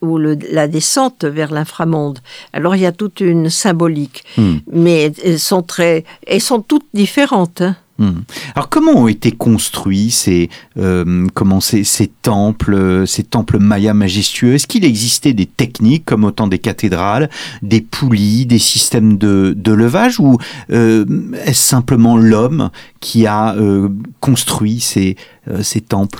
ou 0.02 0.18
le- 0.18 0.38
la 0.52 0.68
descente 0.68 1.26
vers 1.26 1.52
l'inframonde. 1.54 2.20
Alors 2.54 2.76
il 2.76 2.82
y 2.82 2.86
a 2.88 2.92
toute 2.92 3.20
une 3.20 3.50
symbolique, 3.50 4.24
Hmm. 4.38 4.58
mais 4.72 5.12
elles 5.24 5.40
sont 5.40 5.62
très, 5.62 6.04
elles 6.26 6.42
sont 6.42 6.62
toutes 6.62 6.88
différentes. 6.94 7.62
hein. 7.62 7.76
Hmm. 8.00 8.22
Alors 8.54 8.70
comment 8.70 8.92
ont 8.92 9.08
été 9.08 9.32
construits 9.32 10.12
ces, 10.12 10.50
euh, 10.78 11.26
comment 11.34 11.60
ces, 11.60 11.84
ces 11.84 12.06
temples, 12.08 12.76
euh, 12.76 13.06
ces 13.08 13.24
temples 13.24 13.58
mayas 13.58 13.96
majestueux? 13.96 14.54
Est-ce 14.54 14.68
qu'il 14.68 14.86
existait 14.86 15.34
des 15.34 15.48
techniques 15.48 16.06
comme 16.06 16.24
au 16.24 16.30
temps 16.30 16.48
des 16.48 16.60
cathédrales, 16.60 17.28
des 17.64 17.82
poulies, 17.82 18.46
des 18.46 18.60
systèmes 18.60 19.18
de, 19.18 19.56
de 19.58 19.72
levage 19.72 20.20
ou 20.20 20.38
euh, 20.70 21.06
est-ce 21.44 21.64
simplement 21.64 22.18
l'homme 22.18 22.70
qui 23.00 23.26
a 23.26 23.56
construit 24.20 24.80
ces, 24.80 25.16
ces 25.62 25.82
temples? 25.82 26.20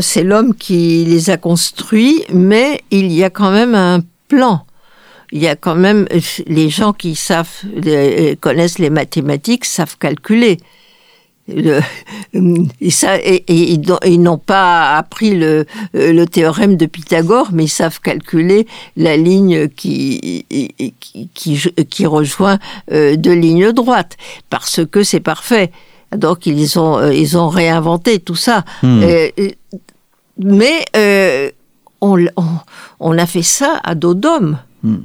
C'est 0.00 0.22
l'homme 0.22 0.54
qui 0.54 1.04
les 1.04 1.30
a 1.30 1.36
construits, 1.36 2.22
mais 2.32 2.82
il 2.90 3.12
y 3.12 3.24
a 3.24 3.30
quand 3.30 3.50
même 3.50 3.74
un 3.74 4.00
plan. 4.28 4.64
Il 5.32 5.42
y 5.42 5.48
a 5.48 5.56
quand 5.56 5.74
même 5.74 6.06
les 6.46 6.70
gens 6.70 6.92
qui 6.92 7.16
savent 7.16 7.50
connaissent 8.40 8.78
les 8.78 8.90
mathématiques 8.90 9.64
savent 9.64 9.96
calculer. 9.98 10.58
Le- 11.46 11.80
et 12.80 12.90
ça, 12.90 13.18
et, 13.18 13.44
et 13.48 13.72
ils 14.06 14.20
n'ont- 14.22 14.38
pas 14.38 14.96
appris 14.96 15.34
le, 15.36 15.66
euh, 15.94 16.12
le 16.12 16.24
théorème 16.26 16.76
de 16.76 16.86
Pythagore, 16.86 17.48
mais 17.52 17.64
ils 17.64 17.68
savent 17.68 18.00
calculer 18.00 18.66
la 18.96 19.16
ligne 19.18 19.68
qui, 19.68 20.46
qui, 20.48 21.28
qui, 21.34 21.58
qui 21.90 22.06
rejoint 22.06 22.58
euh, 22.92 23.16
deux 23.16 23.34
lignes 23.34 23.72
droites, 23.72 24.16
parce 24.48 24.80
que 24.86 25.02
c'est 25.02 25.20
parfait. 25.20 25.70
Donc 26.16 26.46
ils 26.46 26.78
ont, 26.78 26.96
euh, 26.98 27.12
ils 27.12 27.36
ont 27.36 27.48
réinventé 27.48 28.20
tout 28.20 28.36
ça. 28.36 28.64
Hmm. 28.82 29.02
Euh, 29.02 29.28
euh, 29.38 29.50
mais 30.38 30.84
euh, 30.96 31.50
on, 32.00 32.16
l- 32.16 32.32
on, 32.36 32.44
on 33.00 33.18
a 33.18 33.26
fait 33.26 33.42
ça 33.42 33.80
à 33.84 33.94
dos 33.94 34.14
d'homme. 34.14 34.58
Hmm. 34.82 34.96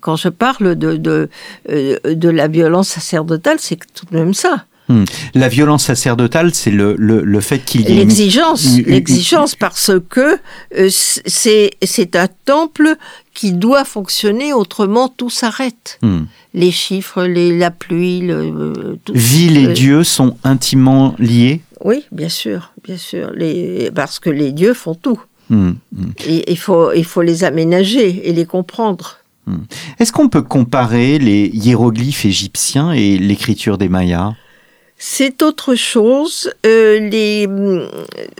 Quand 0.00 0.16
je 0.16 0.28
parle 0.30 0.74
de, 0.74 0.96
de, 0.96 1.28
euh, 1.68 1.98
de 2.04 2.28
la 2.28 2.48
violence 2.48 2.88
sacerdotale, 2.88 3.58
c'est 3.60 3.78
tout 3.94 4.06
de 4.10 4.16
même 4.16 4.34
ça. 4.34 4.64
Hmm. 4.88 5.04
La 5.34 5.48
violence 5.48 5.84
sacerdotale, 5.84 6.54
c'est 6.54 6.70
le, 6.70 6.94
le, 6.98 7.22
le 7.24 7.40
fait 7.40 7.60
qu'il 7.60 7.88
y 7.88 7.92
ait 7.92 7.94
L'exigence, 7.96 8.64
une- 8.76 8.84
l'exigence 8.84 9.54
parce 9.54 9.90
que 10.10 10.38
euh, 10.78 10.88
c'est 10.90 11.70
c'est 11.82 12.16
un 12.16 12.28
temple 12.44 12.96
qui 13.32 13.52
doit 13.52 13.84
fonctionner, 13.86 14.52
autrement 14.52 15.08
tout 15.08 15.30
s'arrête. 15.30 15.98
Hmm. 16.02 16.24
Les 16.52 16.70
chiffres, 16.70 17.22
les, 17.24 17.56
la 17.56 17.70
pluie, 17.70 18.20
le, 18.20 18.34
euh, 18.34 18.96
tout. 19.04 19.14
Ville 19.14 19.56
et 19.56 19.66
Euh, 19.68 19.72
Dieu 19.72 20.04
sont 20.04 20.36
intimement 20.44 21.14
liés? 21.18 21.62
Oui, 21.82 22.04
bien 22.12 22.28
sûr, 22.28 22.72
bien 22.86 22.98
sûr, 22.98 23.30
les, 23.34 23.90
parce 23.94 24.18
que 24.20 24.28
les 24.30 24.52
dieux 24.52 24.74
font 24.74 24.94
tout. 24.94 25.20
Hmm. 25.48 25.72
Et 26.26 26.50
il 26.52 26.58
faut, 26.58 26.92
il 26.92 27.04
faut 27.06 27.22
les 27.22 27.42
aménager 27.44 28.28
et 28.28 28.32
les 28.34 28.44
comprendre. 28.46 29.18
Est-ce 29.98 30.10
qu'on 30.10 30.28
peut 30.30 30.40
comparer 30.42 31.18
les 31.18 31.50
hiéroglyphes 31.52 32.24
égyptiens 32.24 32.92
et 32.92 33.18
l'écriture 33.18 33.76
des 33.76 33.90
Mayas? 33.90 34.32
C'est 35.06 35.42
autre 35.42 35.74
chose. 35.74 36.50
Euh, 36.64 36.98
les, 36.98 37.46
hum, 37.46 37.86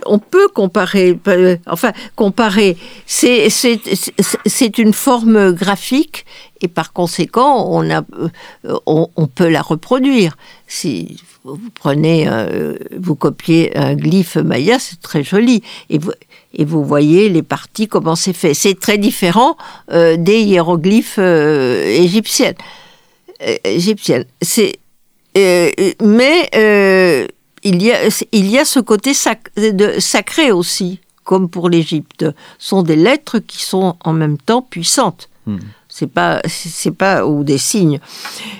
on 0.07 0.17
peut 0.17 0.47
comparer, 0.47 1.15
euh, 1.27 1.57
enfin 1.67 1.91
comparer. 2.15 2.75
C'est 3.05 4.77
une 4.79 4.93
forme 4.93 5.51
graphique 5.51 6.25
et 6.61 6.67
par 6.67 6.91
conséquent 6.91 7.67
on 7.69 7.87
a 7.91 7.99
euh, 7.99 8.79
on, 8.87 9.09
on 9.15 9.27
peut 9.27 9.47
la 9.47 9.61
reproduire. 9.61 10.37
Si 10.65 11.21
vous 11.43 11.59
prenez, 11.75 12.27
euh, 12.27 12.73
vous 12.97 13.13
copiez 13.13 13.77
un 13.77 13.93
glyphe 13.93 14.37
maya, 14.37 14.79
c'est 14.79 14.99
très 14.99 15.23
joli 15.23 15.61
et 15.91 15.99
vous 15.99 16.13
et 16.55 16.65
vous 16.65 16.83
voyez 16.83 17.29
les 17.29 17.43
parties 17.43 17.87
comment 17.87 18.15
c'est 18.15 18.33
fait. 18.33 18.55
C'est 18.55 18.79
très 18.79 18.97
différent 18.97 19.55
des 19.91 20.41
hiéroglyphes 20.41 21.19
égyptiennes. 21.19 22.57
Égyptiennes. 23.63 24.25
C'est 24.41 24.79
euh, 25.37 25.69
mais 26.01 26.49
euh, 26.55 27.27
il, 27.63 27.81
y 27.81 27.91
a, 27.91 27.97
il 28.31 28.49
y 28.49 28.57
a 28.57 28.65
ce 28.65 28.79
côté 28.79 29.13
sac- 29.13 29.51
de, 29.55 29.99
sacré 29.99 30.51
aussi, 30.51 30.99
comme 31.23 31.49
pour 31.49 31.69
l'Égypte. 31.69 32.25
Ce 32.59 32.69
sont 32.69 32.83
des 32.83 32.95
lettres 32.95 33.39
qui 33.39 33.63
sont 33.63 33.95
en 34.03 34.13
même 34.13 34.37
temps 34.37 34.61
puissantes. 34.61 35.29
Hmm. 35.47 35.57
C'est 35.87 36.07
pas, 36.11 36.41
c'est 36.47 36.91
pas 36.91 37.25
ou 37.25 37.43
des 37.45 37.57
signes. 37.57 37.99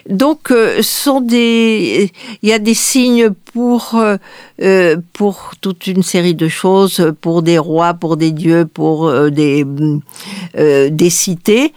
Donc, 0.08 0.52
euh, 0.52 0.82
sont 0.82 1.20
des, 1.20 2.12
il 2.42 2.50
y 2.50 2.54
a 2.54 2.60
des 2.60 2.74
signes 2.76 3.32
pour 3.32 3.96
euh, 3.96 4.16
euh, 4.62 4.96
pour 5.12 5.52
toute 5.60 5.88
une 5.88 6.04
série 6.04 6.36
de 6.36 6.48
choses, 6.48 7.12
pour 7.20 7.42
des 7.42 7.58
rois, 7.58 7.94
pour 7.94 8.16
des 8.16 8.32
dieux, 8.32 8.66
pour 8.66 9.08
euh, 9.08 9.30
des 9.32 9.66
euh, 10.58 10.90
des 10.90 11.10
cités. 11.10 11.74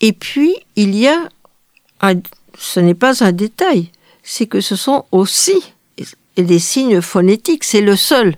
Et 0.00 0.12
puis 0.12 0.54
il 0.76 0.94
y 0.96 1.08
a, 1.08 1.18
un, 2.00 2.14
ce 2.56 2.80
n'est 2.80 2.94
pas 2.94 3.22
un 3.22 3.32
détail, 3.32 3.90
c'est 4.32 4.46
que 4.46 4.62
ce 4.62 4.76
sont 4.76 5.04
aussi 5.12 5.58
des 6.38 6.58
signes 6.58 7.02
phonétiques. 7.02 7.64
C'est 7.64 7.82
le 7.82 7.96
seul 7.96 8.34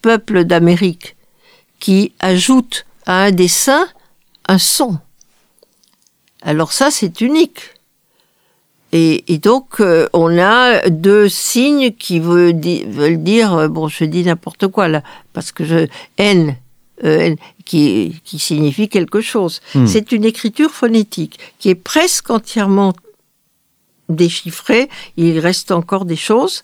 peuple 0.00 0.44
d'Amérique 0.44 1.14
qui 1.78 2.12
ajoute 2.20 2.86
à 3.04 3.24
un 3.24 3.30
dessin 3.30 3.86
un 4.48 4.56
son. 4.56 4.98
Alors 6.40 6.72
ça, 6.72 6.90
c'est 6.90 7.20
unique. 7.20 7.60
Et, 8.92 9.32
et 9.32 9.36
donc, 9.36 9.80
euh, 9.80 10.08
on 10.14 10.38
a 10.38 10.88
deux 10.88 11.28
signes 11.28 11.92
qui 11.92 12.18
veut 12.18 12.54
di- 12.54 12.84
veulent 12.84 13.22
dire, 13.22 13.52
euh, 13.54 13.68
bon, 13.68 13.88
je 13.88 14.04
dis 14.04 14.24
n'importe 14.24 14.68
quoi 14.68 14.88
là, 14.88 15.02
parce 15.34 15.52
que 15.52 15.64
je 15.66 15.86
N, 16.16 16.56
euh, 17.04 17.36
qui 17.66 18.20
signifie 18.38 18.88
quelque 18.88 19.20
chose. 19.20 19.60
Hmm. 19.74 19.86
C'est 19.86 20.12
une 20.12 20.24
écriture 20.24 20.70
phonétique 20.70 21.38
qui 21.58 21.68
est 21.68 21.74
presque 21.92 22.30
entièrement 22.30 22.94
déchiffrée. 24.10 24.88
Il 25.16 25.38
reste 25.38 25.70
encore 25.70 26.04
des 26.04 26.16
choses, 26.16 26.62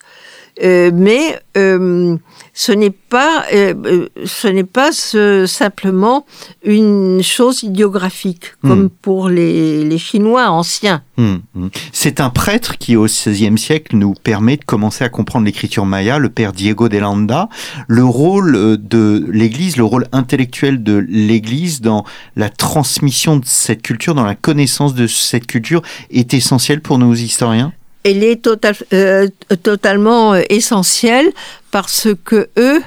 euh, 0.63 0.91
mais 0.93 1.39
euh, 1.57 2.15
ce 2.53 2.71
n'est 2.71 2.89
pas, 2.91 3.45
euh, 3.53 3.73
euh, 3.85 4.07
ce 4.25 4.47
n'est 4.47 4.63
pas 4.63 4.91
ce- 4.91 5.45
simplement 5.45 6.25
une 6.63 7.21
chose 7.23 7.63
idiographique 7.63 8.53
comme 8.61 8.83
Hmm. 8.83 8.89
pour 9.01 9.29
les, 9.29 9.83
les 9.83 9.97
Chinois 9.97 10.49
anciens. 10.49 11.01
Hmm, 11.17 11.37
hmm. 11.55 11.67
C'est 11.91 12.19
un 12.21 12.29
prêtre 12.29 12.77
qui, 12.77 12.95
au 12.95 13.05
XVIe 13.05 13.57
siècle, 13.57 13.95
nous 13.95 14.13
permet 14.13 14.57
de 14.57 14.63
commencer 14.65 15.03
à 15.03 15.09
comprendre 15.09 15.45
l'écriture 15.45 15.85
maya, 15.85 16.19
le 16.19 16.29
père 16.29 16.53
Diego 16.53 16.89
de 16.89 16.97
Landa. 16.97 17.49
Le 17.87 18.03
rôle 18.03 18.55
euh, 18.55 18.77
de 18.77 19.25
l'Église, 19.31 19.77
le 19.77 19.83
rôle 19.83 20.05
intellectuel 20.11 20.83
de 20.83 20.97
l'Église 21.09 21.81
dans 21.81 22.03
la 22.35 22.49
transmission 22.49 23.37
de 23.37 23.45
cette 23.45 23.81
culture, 23.81 24.15
dans 24.15 24.25
la 24.25 24.35
connaissance 24.35 24.93
de 24.93 25.07
cette 25.07 25.47
culture, 25.47 25.81
est 26.11 26.33
essentiel 26.33 26.81
pour 26.81 26.97
nos 26.97 27.13
historiens? 27.13 27.73
Elle 28.03 28.23
est 28.23 28.41
total- 28.41 28.75
euh, 28.93 29.27
totalement 29.63 30.33
euh, 30.33 30.41
essentielle 30.49 31.27
parce 31.71 32.07
que 32.23 32.49
eux, 32.57 32.81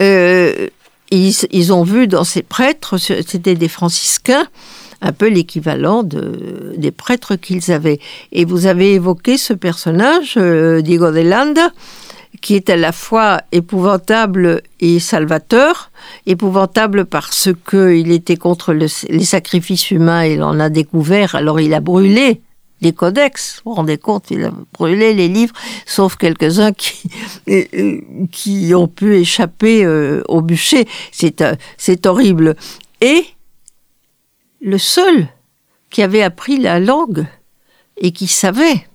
euh, 0.00 0.68
ils, 1.10 1.72
ont 1.72 1.82
vu 1.82 2.06
dans 2.06 2.24
ces 2.24 2.42
prêtres, 2.42 2.96
c'était 2.98 3.56
des 3.56 3.68
franciscains, 3.68 4.46
un 5.02 5.12
peu 5.12 5.28
l'équivalent 5.28 6.02
de, 6.04 6.74
des 6.76 6.92
prêtres 6.92 7.34
qu'ils 7.36 7.72
avaient. 7.72 7.98
Et 8.32 8.44
vous 8.44 8.66
avez 8.66 8.94
évoqué 8.94 9.36
ce 9.36 9.52
personnage, 9.52 10.36
Diego 10.36 11.10
de 11.10 11.20
Landa, 11.20 11.70
qui 12.40 12.54
est 12.54 12.70
à 12.70 12.76
la 12.76 12.92
fois 12.92 13.40
épouvantable 13.50 14.62
et 14.78 15.00
salvateur. 15.00 15.90
Épouvantable 16.26 17.06
parce 17.06 17.48
qu'il 17.68 18.12
était 18.12 18.36
contre 18.36 18.72
le- 18.72 18.86
les 19.08 19.24
sacrifices 19.24 19.90
humains, 19.90 20.24
il 20.26 20.42
en 20.44 20.60
a 20.60 20.68
découvert, 20.70 21.34
alors 21.34 21.58
il 21.60 21.74
a 21.74 21.80
brûlé 21.80 22.40
les 22.80 22.92
codex, 22.92 23.60
vous 23.64 23.70
vous 23.70 23.76
rendez 23.76 23.98
compte, 23.98 24.30
il 24.30 24.44
a 24.44 24.52
brûlé 24.72 25.12
les 25.14 25.28
livres, 25.28 25.54
sauf 25.86 26.16
quelques-uns 26.16 26.72
qui, 26.72 27.10
euh, 27.48 28.00
qui 28.32 28.74
ont 28.74 28.88
pu 28.88 29.16
échapper 29.16 29.84
euh, 29.84 30.22
au 30.28 30.40
bûcher. 30.40 30.86
Euh, 31.22 31.54
c'est 31.76 32.06
horrible. 32.06 32.56
Et 33.00 33.24
le 34.60 34.78
seul 34.78 35.28
qui 35.90 36.02
avait 36.02 36.22
appris 36.22 36.58
la 36.58 36.80
langue 36.80 37.26
et 37.96 38.12
qui 38.12 38.26
savait. 38.26 38.86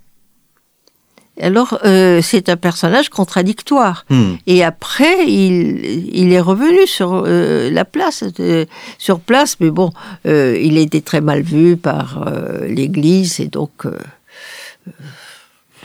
Alors, 1.40 1.78
euh, 1.84 2.20
c'est 2.22 2.48
un 2.48 2.56
personnage 2.56 3.10
contradictoire. 3.10 4.04
Hmm. 4.08 4.34
Et 4.46 4.64
après, 4.64 5.26
il, 5.26 6.10
il 6.14 6.32
est 6.32 6.40
revenu 6.40 6.86
sur 6.86 7.24
euh, 7.26 7.70
la 7.70 7.84
place, 7.84 8.24
euh, 8.40 8.64
sur 8.98 9.20
place, 9.20 9.56
mais 9.60 9.70
bon, 9.70 9.90
euh, 10.26 10.58
il 10.60 10.78
était 10.78 11.02
très 11.02 11.20
mal 11.20 11.42
vu 11.42 11.76
par 11.76 12.24
euh, 12.26 12.66
l'Église 12.66 13.38
et 13.40 13.48
donc 13.48 13.84
euh, 13.84 13.98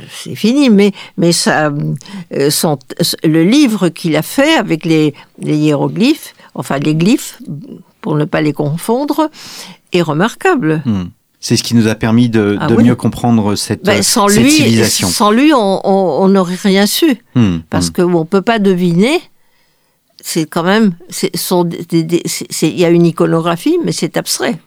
c'est 0.10 0.36
fini. 0.36 0.70
Mais 0.70 0.92
mais 1.18 1.32
ça, 1.32 1.72
euh, 2.34 2.50
son- 2.50 2.80
le 3.24 3.44
livre 3.44 3.90
qu'il 3.90 4.16
a 4.16 4.22
fait 4.22 4.54
avec 4.56 4.86
les, 4.86 5.14
les 5.40 5.58
hiéroglyphes, 5.58 6.34
enfin 6.56 6.80
les 6.80 6.96
glyphes, 6.96 7.40
pour 8.00 8.16
ne 8.16 8.26
pas 8.26 8.42
les 8.42 8.54
confondre, 8.54 9.30
est 9.92 10.02
remarquable. 10.02 10.82
Hmm. 10.86 11.06
C'est 11.43 11.58
ce 11.58 11.63
qui 11.63 11.73
nous 11.75 11.88
a 11.88 11.95
permis 11.95 12.30
de, 12.30 12.56
Ah 12.62 12.67
de 12.67 12.75
oui. 12.75 12.84
mieux 12.84 12.95
comprendre 12.95 13.56
cette, 13.56 13.84
Ben, 13.84 14.04
sans 14.04 14.27
cette 14.27 14.43
lui, 14.43 14.51
civilisation. 14.51 15.08
sans 15.08 15.32
lui, 15.32 15.51
on 15.56 16.27
n'aurait 16.30 16.56
rien 16.62 16.86
su. 16.86 17.17
Hmm, 17.36 17.58
Parce 17.69 17.89
hmm. 17.89 17.91
que 17.93 18.01
on 18.04 18.25
peut 18.25 18.43
pas 18.43 18.60
deviner. 18.60 19.19
C'est 20.24 20.46
quand 20.46 20.64
même, 20.64 20.94
il 22.62 22.80
y 22.80 22.86
a 22.86 22.90
une 22.90 23.06
iconographie, 23.06 23.78
mais 23.84 23.92
c'est 23.92 24.18
abstrait. 24.18 24.60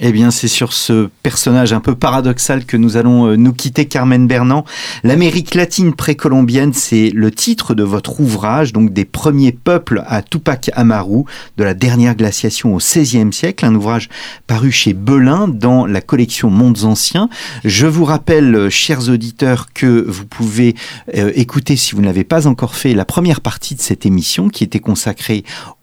Eh 0.00 0.12
bien, 0.12 0.30
c'est 0.30 0.48
sur 0.48 0.72
ce 0.72 1.08
personnage 1.22 1.72
un 1.72 1.80
peu 1.80 1.94
paradoxal 1.94 2.64
que 2.64 2.76
nous 2.76 2.96
allons 2.96 3.26
euh, 3.26 3.36
nous 3.36 3.52
quitter, 3.52 3.86
Carmen 3.86 4.26
Bernand. 4.26 4.64
L'Amérique 5.02 5.54
latine 5.54 5.94
précolombienne, 5.94 6.72
c'est 6.72 7.10
le 7.10 7.30
titre 7.30 7.74
de 7.74 7.82
votre 7.82 8.20
ouvrage, 8.20 8.72
donc 8.72 8.92
des 8.92 9.04
premiers 9.04 9.52
peuples 9.52 10.02
à 10.06 10.22
Tupac 10.22 10.70
Amaru, 10.74 11.24
de 11.56 11.64
la 11.64 11.74
dernière 11.74 12.14
glaciation 12.14 12.74
au 12.74 12.78
XVIe 12.78 13.32
siècle, 13.32 13.64
un 13.66 13.74
ouvrage 13.74 14.08
paru 14.46 14.70
chez 14.70 14.92
Belin 14.92 15.48
dans 15.48 15.86
la 15.86 16.00
collection 16.00 16.50
Mondes 16.50 16.84
Anciens. 16.84 17.28
Je 17.64 17.86
vous 17.86 18.04
rappelle, 18.04 18.54
euh, 18.54 18.70
chers 18.70 19.08
auditeurs, 19.08 19.66
que 19.74 20.04
vous 20.06 20.26
pouvez 20.26 20.76
euh, 21.16 21.32
écouter, 21.34 21.76
si 21.76 21.94
vous 21.94 22.00
ne 22.00 22.06
l'avez 22.06 22.24
pas 22.24 22.46
encore 22.46 22.76
fait, 22.76 22.94
la 22.94 23.04
première 23.04 23.40
partie 23.40 23.74
de 23.74 23.80
cette 23.80 24.06
émission 24.06 24.48
qui 24.48 24.62
était 24.62 24.78
consacrée 24.78 24.99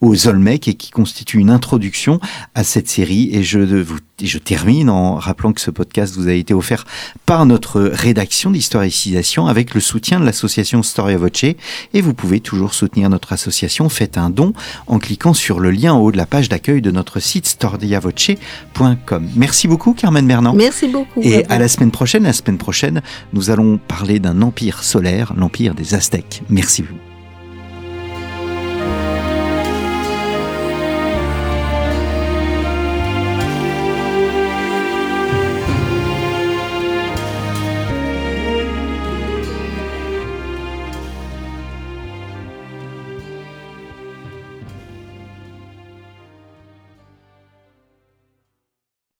aux 0.01 0.27
Olmecs 0.27 0.67
et 0.67 0.73
qui 0.73 0.91
constitue 0.91 1.39
une 1.39 1.49
introduction 1.49 2.19
à 2.55 2.63
cette 2.63 2.87
série. 2.87 3.29
Et 3.33 3.43
je, 3.43 3.59
vous, 3.59 3.97
je 4.21 4.37
termine 4.37 4.89
en 4.89 5.15
rappelant 5.15 5.53
que 5.53 5.61
ce 5.61 5.71
podcast 5.71 6.15
vous 6.15 6.27
a 6.27 6.33
été 6.33 6.53
offert 6.53 6.85
par 7.25 7.45
notre 7.45 7.81
rédaction 7.81 8.51
Civilisation 8.57 9.47
avec 9.47 9.73
le 9.73 9.79
soutien 9.79 10.19
de 10.19 10.25
l'association 10.25 10.83
Storia 10.83 11.17
Voce. 11.17 11.43
Et 11.93 12.01
vous 12.01 12.13
pouvez 12.13 12.39
toujours 12.39 12.73
soutenir 12.73 13.09
notre 13.09 13.33
association. 13.33 13.89
Faites 13.89 14.17
un 14.17 14.29
don 14.29 14.53
en 14.87 14.99
cliquant 14.99 15.33
sur 15.33 15.59
le 15.59 15.71
lien 15.71 15.93
en 15.93 15.99
haut 15.99 16.11
de 16.11 16.17
la 16.17 16.25
page 16.25 16.49
d'accueil 16.49 16.81
de 16.81 16.91
notre 16.91 17.19
site 17.19 17.45
storiavoce.com. 17.45 19.29
Merci 19.35 19.67
beaucoup, 19.67 19.93
Carmen 19.93 20.25
Bernand. 20.27 20.53
Merci 20.53 20.87
beaucoup. 20.87 21.21
Et 21.21 21.45
à 21.45 21.59
la 21.59 21.67
semaine 21.67 21.91
prochaine, 21.91 22.23
la 22.23 22.33
semaine 22.33 22.57
prochaine, 22.57 23.01
nous 23.33 23.49
allons 23.49 23.77
parler 23.77 24.19
d'un 24.19 24.41
empire 24.41 24.83
solaire, 24.83 25.33
l'empire 25.35 25.75
des 25.75 25.93
Aztèques. 25.93 26.43
Merci. 26.49 26.83